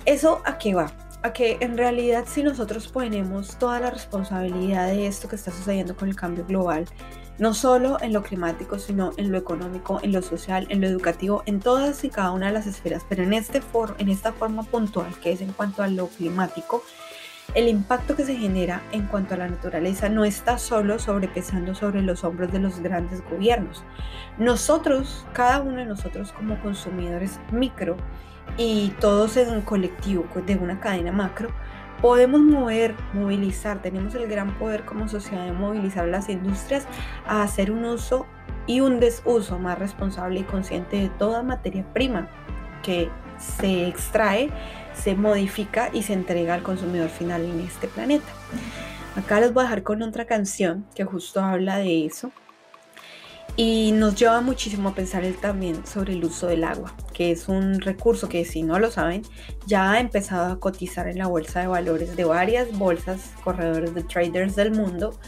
¿Eso 0.07 0.43
a 0.45 0.59
qué 0.59 0.75
va? 0.75 0.93
A 1.25 1.33
que 1.33 1.57
en 1.61 1.79
realidad 1.79 2.25
si 2.27 2.43
nosotros 2.43 2.87
ponemos 2.89 3.59
toda 3.59 3.81
la 3.81 3.91
responsabilidad 3.91 4.89
de 4.89 5.07
esto 5.07 5.27
que 5.27 5.37
está 5.37 5.51
sucediendo 5.51 5.97
con 5.97 6.11
el 6.11 6.17
cambio 6.17 6.45
global, 6.45 6.85
no 7.39 7.55
solo 7.55 7.97
en 8.03 8.13
lo 8.13 8.23
climático, 8.23 8.79
sino 8.79 9.13
en 9.17 9.33
lo 9.33 9.39
económico, 9.39 10.01
en 10.03 10.13
lo 10.13 10.21
social, 10.21 10.67
en 10.69 10.83
lo 10.83 10.87
educativo, 10.87 11.43
en 11.47 11.61
todas 11.61 12.05
y 12.05 12.11
cada 12.11 12.31
una 12.31 12.49
de 12.49 12.53
las 12.53 12.67
esferas, 12.67 13.07
pero 13.09 13.23
en, 13.23 13.33
este 13.33 13.63
for 13.63 13.97
en 13.99 14.11
esta 14.11 14.33
forma 14.35 14.65
puntual 14.65 15.19
que 15.23 15.33
es 15.33 15.41
en 15.41 15.53
cuanto 15.53 15.83
a 15.83 15.89
lo 15.89 16.09
climático, 16.09 16.83
el 17.55 17.69
impacto 17.69 18.17
que 18.17 18.27
se 18.27 18.37
genera 18.37 18.83
en 18.93 19.07
cuanto 19.07 19.33
a 19.33 19.39
la 19.39 19.49
naturaleza 19.49 20.11
no 20.11 20.27
está 20.27 20.59
solo 20.59 20.99
sobrepesando 20.99 21.75
sobre 21.75 22.03
los 22.03 22.23
hombros 22.23 22.53
de 22.53 22.59
los 22.59 22.81
grandes 22.81 23.23
gobiernos. 23.31 23.83
Nosotros, 24.37 25.25
cada 25.33 25.63
uno 25.63 25.79
de 25.79 25.87
nosotros 25.87 26.33
como 26.33 26.61
consumidores 26.61 27.41
micro, 27.51 27.97
y 28.57 28.91
todos 29.01 29.37
en 29.37 29.51
un 29.51 29.63
colectivo 29.63 30.27
pues, 30.33 30.47
de 30.47 30.57
una 30.57 30.81
cadena 30.81 31.13
macro, 31.13 31.51
podemos 32.01 32.41
mover, 32.41 32.95
movilizar, 33.13 33.81
tenemos 33.83 34.15
el 34.15 34.29
gran 34.29 34.59
poder 34.59 34.85
como 34.85 35.09
sociedad 35.09 35.45
de 35.45 35.53
movilizar 35.53 36.07
las 36.07 36.29
industrias 36.29 36.87
a 37.27 37.43
hacer 37.43 37.71
un 37.71 37.85
uso 37.85 38.27
y 38.67 38.81
un 38.81 39.01
desuso 39.01 39.59
más 39.59 39.79
responsable 39.79 40.41
y 40.41 40.45
consciente 40.45 40.97
de 40.97 41.09
toda 41.09 41.43
materia 41.43 41.85
prima 41.93 42.29
que 42.83 43.09
se 43.39 43.89
extrae, 43.89 44.51
se 44.95 45.15
modifica 45.15 45.91
y 45.93 46.03
se 46.03 46.13
entrega 46.13 46.55
al 46.55 46.63
consumidor 46.63 47.09
final 47.09 47.45
en 47.45 47.61
este 47.61 47.89
planeta. 47.89 48.33
Acá 49.17 49.41
les 49.41 49.53
voy 49.53 49.63
a 49.63 49.65
dejar 49.65 49.83
con 49.83 50.03
otra 50.03 50.25
canción 50.25 50.87
que 50.95 51.05
justo 51.05 51.41
habla 51.41 51.79
de 51.79 52.07
eso 52.07 52.33
y 53.57 53.93
nos 53.93 54.17
lleva 54.17 54.41
muchísimo 54.41 54.89
a 54.89 54.95
pensar 54.95 55.25
también 55.41 55.87
sobre 55.87 56.15
el 56.15 56.25
uso 56.25 56.49
del 56.49 56.65
agua, 56.65 56.95
que 57.13 57.31
es 57.31 57.49
un 57.49 57.81
recurso 57.81 58.29
que 58.29 58.45
si 58.45 58.63
no 58.63 58.79
lo 58.79 58.91
saben, 58.91 59.23
ya 59.67 59.93
ha 59.93 60.01
empezado 60.01 60.53
a 60.53 60.59
cotizar 60.59 61.09
en 61.09 61.19
la 61.19 61.29
bolsa 61.29 61.61
de 61.61 61.69
valores 61.69 62.17
de 62.17 62.25
varias 62.25 62.77
bolsas, 62.77 63.33
corredores 63.45 63.95
de 63.95 64.03
traders 64.03 64.57
del 64.57 64.73
mundo. 64.73 65.19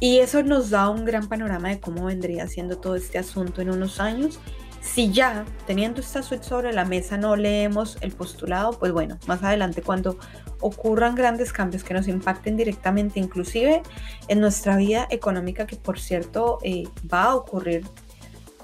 Y 0.00 0.18
eso 0.18 0.42
nos 0.42 0.70
da 0.70 0.88
un 0.88 1.04
gran 1.04 1.28
panorama 1.28 1.68
de 1.68 1.78
cómo 1.78 2.06
vendría 2.06 2.48
siendo 2.48 2.78
todo 2.78 2.96
este 2.96 3.18
asunto 3.18 3.60
en 3.60 3.70
unos 3.70 4.00
años 4.00 4.40
si 4.82 5.12
ya 5.12 5.44
teniendo 5.66 6.00
esta 6.00 6.22
suite 6.22 6.44
sobre 6.44 6.72
la 6.72 6.84
mesa 6.84 7.16
no 7.16 7.36
leemos 7.36 7.96
el 8.00 8.12
postulado, 8.12 8.78
pues 8.78 8.92
bueno, 8.92 9.18
más 9.26 9.42
adelante 9.42 9.80
cuando 9.80 10.18
ocurran 10.60 11.14
grandes 11.14 11.52
cambios 11.52 11.84
que 11.84 11.94
nos 11.94 12.08
impacten 12.08 12.56
directamente, 12.56 13.20
inclusive 13.20 13.82
en 14.28 14.40
nuestra 14.40 14.76
vida 14.76 15.06
económica, 15.10 15.66
que 15.66 15.76
por 15.76 15.98
cierto 15.98 16.58
eh, 16.62 16.84
va 17.12 17.24
a 17.24 17.34
ocurrir, 17.36 17.86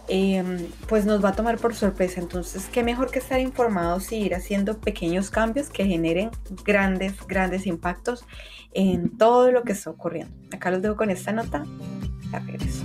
em, 0.08 0.66
pues 0.88 1.06
nos 1.06 1.24
va 1.24 1.30
a 1.30 1.32
tomar 1.32 1.58
por 1.58 1.74
sorpresa. 1.74 2.20
Entonces, 2.20 2.66
qué 2.72 2.82
mejor 2.82 3.10
que 3.10 3.20
estar 3.20 3.40
informados 3.40 4.10
y 4.12 4.16
ir 4.16 4.34
haciendo 4.34 4.78
pequeños 4.78 5.30
cambios 5.30 5.70
que 5.70 5.86
generen 5.86 6.30
grandes, 6.64 7.14
grandes 7.26 7.66
impactos 7.66 8.24
en 8.72 9.16
todo 9.16 9.52
lo 9.52 9.62
que 9.62 9.72
está 9.72 9.90
ocurriendo. 9.90 10.34
Acá 10.52 10.70
los 10.70 10.82
dejo 10.82 10.96
con 10.96 11.10
esta 11.10 11.32
nota. 11.32 11.64
Ya 12.32 12.40
regreso. 12.40 12.84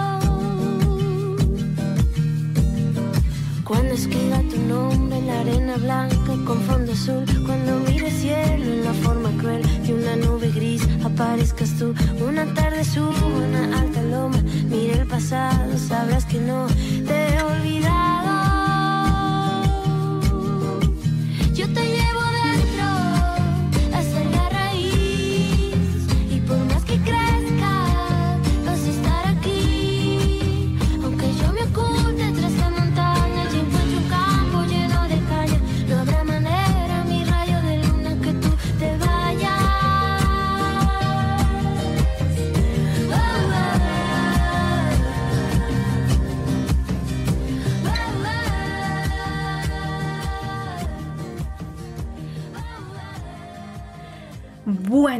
Escriba 4.01 4.41
tu 4.49 4.57
nombre 4.57 5.19
en 5.19 5.27
la 5.27 5.41
arena 5.41 5.77
blanca 5.77 6.33
con 6.47 6.59
fondo 6.61 6.91
azul, 6.91 7.23
cuando 7.45 7.81
mire 7.87 8.09
cielo 8.09 8.65
en 8.73 8.83
la 8.83 8.93
forma 8.93 9.29
cruel 9.37 9.61
de 9.85 9.93
una 9.93 10.15
nube 10.15 10.49
gris, 10.49 10.81
aparezcas 11.05 11.77
tú. 11.77 11.93
Una 12.27 12.51
tarde 12.55 12.83
subo 12.83 13.27
una 13.27 13.79
alta 13.79 14.01
loma, 14.01 14.41
mire 14.71 14.93
el 14.93 15.05
pasado, 15.05 15.77
sabrás 15.77 16.25
que 16.25 16.39
no 16.39 16.65
te 17.05 17.13
he 17.13 17.43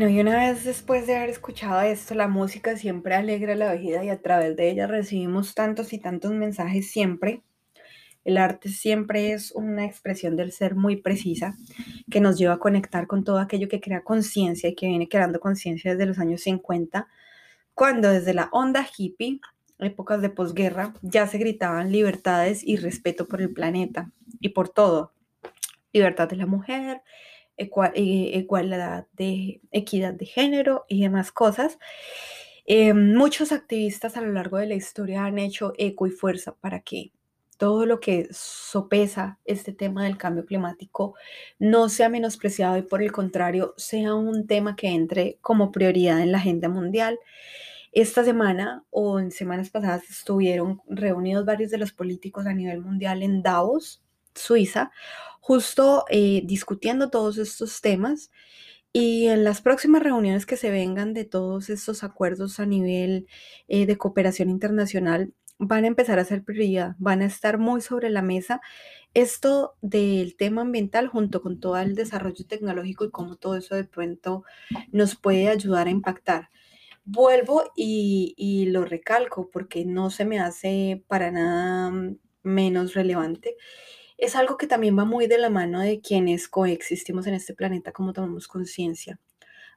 Y 0.10 0.20
una 0.20 0.36
vez 0.36 0.66
después 0.66 1.06
de 1.06 1.16
haber 1.16 1.30
escuchado 1.30 1.80
esto, 1.82 2.16
la 2.16 2.28
música 2.28 2.76
siempre 2.76 3.14
alegra 3.14 3.54
la 3.54 3.76
vida 3.76 4.04
y 4.04 4.10
a 4.10 4.20
través 4.20 4.56
de 4.56 4.72
ella 4.72 4.88
recibimos 4.88 5.54
tantos 5.54 5.94
y 5.94 6.00
tantos 6.00 6.32
mensajes 6.32 6.90
siempre. 6.90 7.44
El 8.26 8.38
arte 8.38 8.70
siempre 8.70 9.32
es 9.32 9.52
una 9.52 9.86
expresión 9.86 10.36
del 10.36 10.54
ser 10.54 10.74
muy 10.74 10.96
precisa 10.96 11.56
que 12.10 12.20
nos 12.20 12.40
lleva 12.40 12.56
a 12.56 12.60
conectar 12.60 13.06
con 13.06 13.24
todo 13.24 13.38
aquello 13.38 13.68
que 13.68 13.80
crea 13.80 14.04
conciencia 14.04 14.70
y 14.70 14.76
que 14.76 14.88
viene 14.88 15.08
creando 15.08 15.40
conciencia 15.40 15.92
desde 15.92 16.08
los 16.08 16.18
años 16.18 16.42
50, 16.42 17.08
cuando 17.76 18.10
desde 18.10 18.34
la 18.34 18.50
onda 18.52 18.88
hippie, 18.98 19.40
épocas 19.78 20.20
de 20.24 20.32
posguerra, 20.32 20.96
ya 21.04 21.28
se 21.28 21.38
gritaban 21.38 21.92
libertades 21.92 22.64
y 22.64 22.78
respeto 22.78 23.28
por 23.28 23.40
el 23.40 23.54
planeta 23.54 24.12
y 24.40 24.50
por 24.50 24.68
todo. 24.70 25.14
Libertad 25.94 26.28
de 26.28 26.38
la 26.38 26.48
mujer, 26.48 27.04
igualdad 27.96 29.08
de 29.14 29.62
equidad 29.72 30.14
de 30.14 30.26
género 30.26 30.86
y 30.88 31.02
demás 31.02 31.32
cosas. 31.32 31.78
Eh, 32.66 32.94
muchos 32.94 33.52
activistas 33.52 34.18
a 34.18 34.22
lo 34.22 34.32
largo 34.32 34.58
de 34.58 34.68
la 34.68 34.76
historia 34.76 35.26
han 35.26 35.40
hecho 35.40 35.74
eco 35.78 36.08
y 36.08 36.12
fuerza 36.12 36.56
para 36.56 36.82
que 36.82 37.12
todo 37.62 37.86
lo 37.86 38.00
que 38.00 38.28
sopesa 38.32 39.40
este 39.46 39.72
tema 39.72 40.06
del 40.06 40.18
cambio 40.18 40.46
climático 40.46 41.14
no 41.60 41.90
sea 41.90 42.10
menospreciado 42.10 42.78
y 42.78 42.82
por 42.82 43.04
el 43.04 43.12
contrario 43.12 43.76
sea 43.78 44.16
un 44.16 44.48
tema 44.48 44.76
que 44.76 44.88
entre 44.88 45.38
como 45.42 45.72
prioridad 45.72 46.22
en 46.22 46.32
la 46.32 46.40
agenda 46.40 46.70
mundial. 46.70 47.20
Esta 47.92 48.24
semana 48.24 48.84
o 48.90 49.20
en 49.20 49.30
semanas 49.30 49.70
pasadas 49.70 50.10
estuvieron 50.10 50.82
reunidos 50.88 51.46
varios 51.46 51.70
de 51.70 51.78
los 51.78 51.92
políticos 51.92 52.48
a 52.48 52.54
nivel 52.54 52.82
mundial 52.82 53.22
en 53.22 53.44
Davos, 53.44 54.02
Suiza, 54.34 54.92
justo 55.42 56.06
eh, 56.10 56.44
discutiendo 56.46 57.10
todos 57.10 57.38
estos 57.38 57.82
temas. 57.82 58.32
Y 58.94 59.28
en 59.28 59.44
las 59.44 59.62
próximas 59.62 60.04
reuniones 60.04 60.46
que 60.46 60.58
se 60.58 60.70
vengan 60.70 61.14
de 61.14 61.26
todos 61.26 61.70
estos 61.70 62.04
acuerdos 62.04 62.60
a 62.60 62.66
nivel 62.66 63.28
eh, 63.68 63.86
de 63.86 63.98
cooperación 63.98 64.50
internacional, 64.50 65.34
van 65.60 65.84
a 65.86 65.88
empezar 65.88 66.20
a 66.20 66.26
ser 66.26 66.44
prioridad, 66.44 66.96
van 66.98 67.22
a 67.22 67.26
estar 67.26 67.58
muy 67.60 67.82
sobre 67.82 68.10
la 68.10 68.22
mesa 68.24 68.62
esto 69.14 69.76
del 69.82 70.36
tema 70.36 70.62
ambiental 70.62 71.08
junto 71.08 71.42
con 71.42 71.60
todo 71.60 71.78
el 71.78 71.96
desarrollo 71.96 72.46
tecnológico 72.48 73.06
y 73.06 73.12
cómo 73.12 73.36
todo 73.36 73.56
eso 73.58 73.76
de 73.76 73.84
pronto 73.84 74.44
nos 74.92 75.16
puede 75.16 75.50
ayudar 75.50 75.88
a 75.88 75.92
impactar. 75.92 76.50
Vuelvo 77.04 77.72
y, 77.76 78.34
y 78.38 78.68
lo 78.68 78.86
recalco 78.86 79.50
porque 79.52 79.86
no 79.86 80.10
se 80.10 80.26
me 80.26 80.40
hace 80.40 81.04
para 81.08 81.32
nada 81.32 81.92
menos 82.44 82.94
relevante. 82.94 83.56
Es 84.22 84.36
algo 84.36 84.56
que 84.56 84.68
también 84.68 84.96
va 84.96 85.04
muy 85.04 85.26
de 85.26 85.40
la 85.40 85.50
mano 85.50 85.80
de 85.82 86.00
quienes 86.00 86.48
coexistimos 86.48 87.26
en 87.26 87.34
este 87.34 87.56
planeta, 87.56 87.92
como 87.92 88.14
tomamos 88.14 88.48
conciencia, 88.48 89.20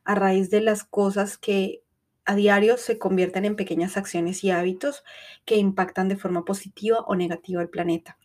a 0.04 0.14
raíz 0.14 0.50
de 0.50 0.60
las 0.60 0.84
cosas 0.84 1.38
que 1.38 1.82
a 2.26 2.34
diario 2.34 2.76
se 2.76 2.98
convierten 2.98 3.46
en 3.46 3.56
pequeñas 3.56 3.96
acciones 3.96 4.44
y 4.44 4.50
hábitos 4.50 5.02
que 5.46 5.56
impactan 5.56 6.08
de 6.08 6.16
forma 6.16 6.44
positiva 6.44 7.00
o 7.06 7.16
negativa 7.16 7.62
al 7.62 7.70
planeta. 7.70 8.18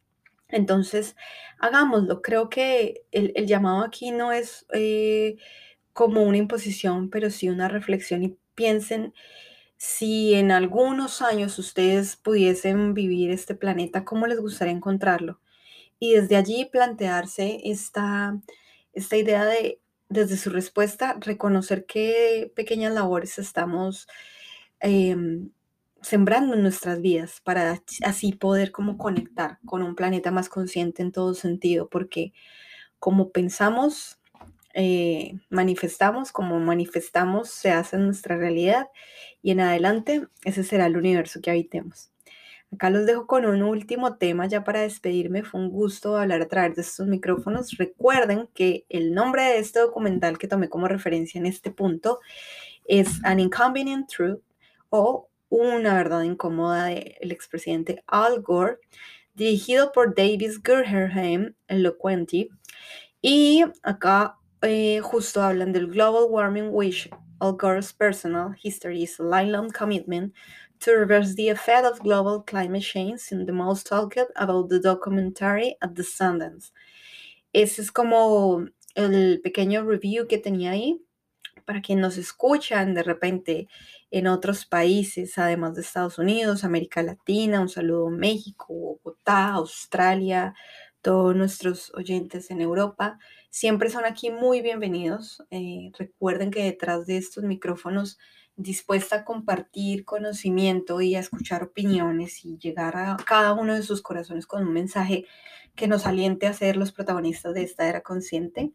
Entonces, 0.49 1.15
hagámoslo. 1.57 2.21
Creo 2.21 2.49
que 2.49 3.05
el, 3.11 3.33
llamado 3.47 3.85
aquí 3.85 4.11
no 4.11 4.33
es 4.33 4.65
eh, 4.73 5.37
como 5.93 6.23
una 6.23 6.37
imposición, 6.37 7.09
pero 7.09 7.29
sí 7.29 7.47
una 7.47 7.69
reflexión 7.69 8.23
y 8.23 8.37
piensen 8.55 9.13
si 9.77 10.33
en 10.33 10.51
algunos 10.51 11.21
años 11.21 11.57
ustedes 11.59 12.17
pudiesen 12.17 12.93
vivir 12.93 13.31
este 13.31 13.55
planeta, 13.55 14.03
¿cómo 14.03 14.27
les 14.27 14.41
gustaría 14.41 14.73
encontrarlo? 14.73 15.39
Y 15.99 16.13
desde 16.13 16.37
allí 16.37 16.65
plantearse 16.65 17.61
esta, 17.63 18.39
esta 18.93 19.17
idea 19.17 19.45
de 19.45 19.79
desde 20.09 20.37
su 20.37 20.49
respuesta, 20.49 21.17
reconocer 21.21 21.85
qué 21.85 22.51
pequeñas 22.55 22.93
labores 22.93 23.37
estamos 23.37 24.07
em, 24.79 25.51
sembrando 26.01 26.55
en 26.55 26.63
nuestras 26.63 27.01
vidas 27.01 27.41
para 27.43 27.81
así 28.03 28.33
poder 28.33 28.71
como 28.71 28.97
conectar 28.97 29.59
con 29.65 29.83
un 29.83 29.95
planeta 29.95 30.31
más 30.31 30.49
consciente 30.49 31.03
en 31.03 31.11
todo 31.11 31.35
sentido, 31.35 31.89
porque 31.89 32.33
como 32.97 33.31
pensamos, 33.31 34.19
eh, 34.73 35.39
manifestamos, 35.49 36.31
como 36.31 36.59
manifestamos, 36.59 37.49
se 37.49 37.71
hace 37.71 37.95
en 37.97 38.05
nuestra 38.05 38.37
realidad 38.37 38.87
y 39.41 39.51
en 39.51 39.61
adelante 39.61 40.27
ese 40.43 40.63
será 40.63 40.87
el 40.87 40.97
universo 40.97 41.39
que 41.41 41.51
habitemos. 41.51 42.11
Acá 42.71 42.91
los 42.91 43.07
dejo 43.07 43.25
con 43.25 43.45
un 43.45 43.63
último 43.63 44.17
tema 44.17 44.45
ya 44.47 44.63
para 44.63 44.81
despedirme. 44.81 45.43
Fue 45.43 45.59
un 45.59 45.71
gusto 45.71 46.17
hablar 46.17 46.41
a 46.41 46.47
través 46.47 46.75
de 46.75 46.83
estos 46.83 47.07
micrófonos. 47.07 47.77
Recuerden 47.77 48.47
que 48.53 48.85
el 48.89 49.13
nombre 49.13 49.43
de 49.43 49.57
este 49.57 49.79
documental 49.79 50.37
que 50.37 50.47
tomé 50.47 50.69
como 50.69 50.87
referencia 50.87 51.39
en 51.39 51.47
este 51.47 51.71
punto 51.71 52.19
es 52.85 53.23
An 53.23 53.39
Inconvenient 53.39 54.07
Truth 54.07 54.41
o 54.89 55.29
Una 55.49 55.95
verdad 55.95 56.21
incómoda 56.21 56.85
del 56.85 57.31
expresidente 57.31 58.03
Al 58.05 58.41
Gore, 58.43 58.77
dirigido 59.33 59.91
por 59.91 60.13
Davis 60.13 60.61
Gurherheim, 60.61 61.55
Eloquenti. 61.67 62.49
Y 63.19 63.63
acá 63.81 64.37
eh, 64.61 64.99
justo 65.01 65.41
hablan 65.41 65.71
del 65.71 65.87
Global 65.87 66.27
Warming 66.29 66.69
Wish, 66.71 67.09
Al 67.39 67.53
Gore's 67.53 67.93
personal 67.93 68.53
history 68.61 69.03
is 69.03 69.19
a 69.19 69.23
lifelong 69.23 69.71
commitment 69.71 70.35
to 70.79 70.91
reverse 70.93 71.35
the 71.35 71.49
effect 71.49 71.85
of 71.85 71.99
global 71.99 72.41
climate 72.41 72.83
change 72.83 73.31
in 73.31 73.45
the 73.45 73.51
most 73.51 73.87
talked 73.87 74.17
about 74.35 74.69
the 74.69 74.79
documentary 74.79 75.75
at 75.81 75.95
the 75.95 76.03
Sundance. 76.03 76.71
Ese 77.53 77.79
es 77.79 77.91
como 77.91 78.67
el 78.95 79.41
pequeño 79.41 79.85
review 79.85 80.27
que 80.27 80.37
tenía 80.37 80.71
ahí 80.71 81.01
para 81.65 81.81
quienes 81.81 82.01
nos 82.01 82.17
escuchan 82.17 82.93
de 82.93 83.03
repente 83.03 83.67
en 84.11 84.27
otros 84.27 84.65
países, 84.65 85.37
además 85.37 85.75
de 85.75 85.81
Estados 85.81 86.17
Unidos, 86.17 86.63
América 86.63 87.03
Latina, 87.03 87.61
un 87.61 87.69
saludo 87.69 88.07
a 88.07 88.11
México, 88.11 88.99
Bogotá, 89.03 89.53
Australia, 89.53 90.55
todos 91.01 91.35
nuestros 91.35 91.93
oyentes 91.93 92.49
en 92.51 92.61
Europa, 92.61 93.19
siempre 93.49 93.89
son 93.89 94.05
aquí 94.05 94.31
muy 94.31 94.61
bienvenidos. 94.61 95.43
Eh, 95.51 95.91
recuerden 95.97 96.51
que 96.51 96.63
detrás 96.63 97.05
de 97.05 97.17
estos 97.17 97.43
micrófonos 97.43 98.17
dispuesta 98.59 99.15
a 99.15 99.23
compartir 99.23 100.03
conocimiento 100.03 100.99
y 100.99 101.15
a 101.15 101.19
escuchar 101.19 101.63
opiniones 101.63 102.43
y 102.43 102.57
llegar 102.57 102.97
a 102.97 103.15
cada 103.25 103.53
uno 103.53 103.73
de 103.73 103.83
sus 103.83 104.01
corazones 104.01 104.45
con 104.45 104.67
un 104.67 104.73
mensaje 104.73 105.25
que 105.75 105.87
nos 105.87 106.05
aliente 106.05 106.45
a 106.45 106.51
ser 106.51 106.75
los 106.75 106.91
protagonistas 106.91 107.53
de 107.53 107.63
esta 107.63 107.87
era 107.87 108.01
consciente. 108.01 108.73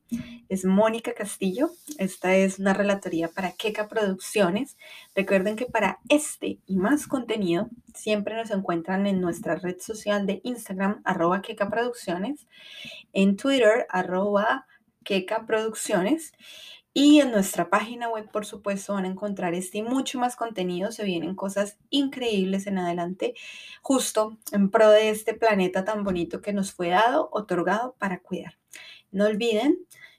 Es 0.49 0.65
Mónica 0.65 1.13
Castillo. 1.13 1.71
Esta 1.99 2.35
es 2.35 2.59
una 2.59 2.73
relatoría 2.73 3.29
para 3.29 3.53
Keka 3.53 3.89
Producciones. 3.89 4.79
Recuerden 5.15 5.55
que 5.57 5.67
para 5.67 6.01
este 6.09 6.61
y 6.65 6.77
más 6.79 7.07
contenido 7.07 7.69
siempre 7.95 8.37
nos 8.37 8.51
encuentran 8.51 9.07
en 9.07 9.21
nuestra 9.21 9.57
red 9.57 9.77
social 9.81 10.27
de 10.27 10.41
Instagram, 10.45 11.03
arroba 11.05 11.43
Keka 11.43 11.69
Producciones, 11.69 12.47
en 13.13 13.37
Twitter, 13.37 13.87
arroba 13.91 14.67
Keka 15.05 15.45
Producciones 15.45 16.33
y 16.97 17.21
en 17.21 17.33
nuestra 17.33 17.69
página 17.69 18.09
web, 18.09 18.31
por 18.31 18.47
supuesto, 18.47 18.95
van 18.95 19.05
a 19.05 19.09
encontrar 19.09 19.53
este 19.53 19.79
y 19.79 19.83
mucho 19.83 20.21
más 20.21 20.37
contenido. 20.37 20.93
Se 20.93 21.03
vienen 21.03 21.35
cosas 21.35 21.77
increíbles 21.91 22.69
en 22.69 22.79
adelante, 22.79 23.35
justo 23.83 24.39
en 24.53 24.71
pro 24.71 24.89
de 24.91 25.11
este 25.11 25.35
planeta 25.35 25.85
tan 25.85 26.05
bonito 26.05 26.41
que 26.41 26.53
nos 26.53 26.73
fue 26.73 26.91
dado, 26.91 27.29
otorgado 27.33 27.97
para 27.99 28.21
cuidar. 28.21 28.59
No 29.11 29.27
olviden 29.27 29.77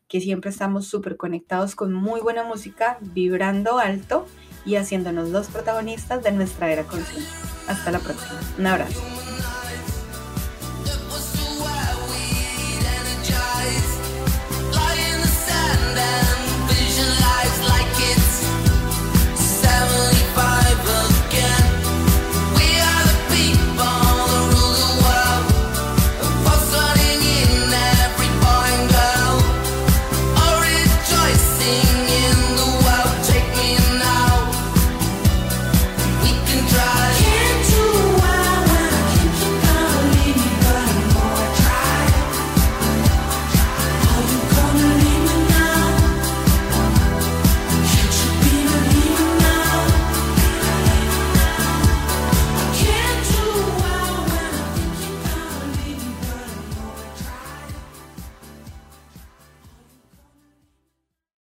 que 0.09 0.19
siempre 0.19 0.51
estamos 0.51 0.85
súper 0.88 1.15
conectados 1.15 1.75
con 1.75 1.93
muy 1.93 2.19
buena 2.19 2.43
música, 2.43 2.99
vibrando 3.01 3.79
alto 3.79 4.27
y 4.65 4.75
haciéndonos 4.75 5.29
los 5.29 5.47
protagonistas 5.47 6.23
de 6.23 6.33
nuestra 6.33 6.71
era 6.71 6.83
consciente. 6.83 7.29
Hasta 7.67 7.89
la 7.89 7.99
próxima. 7.99 8.39
Un 8.59 8.67
abrazo. 8.67 9.35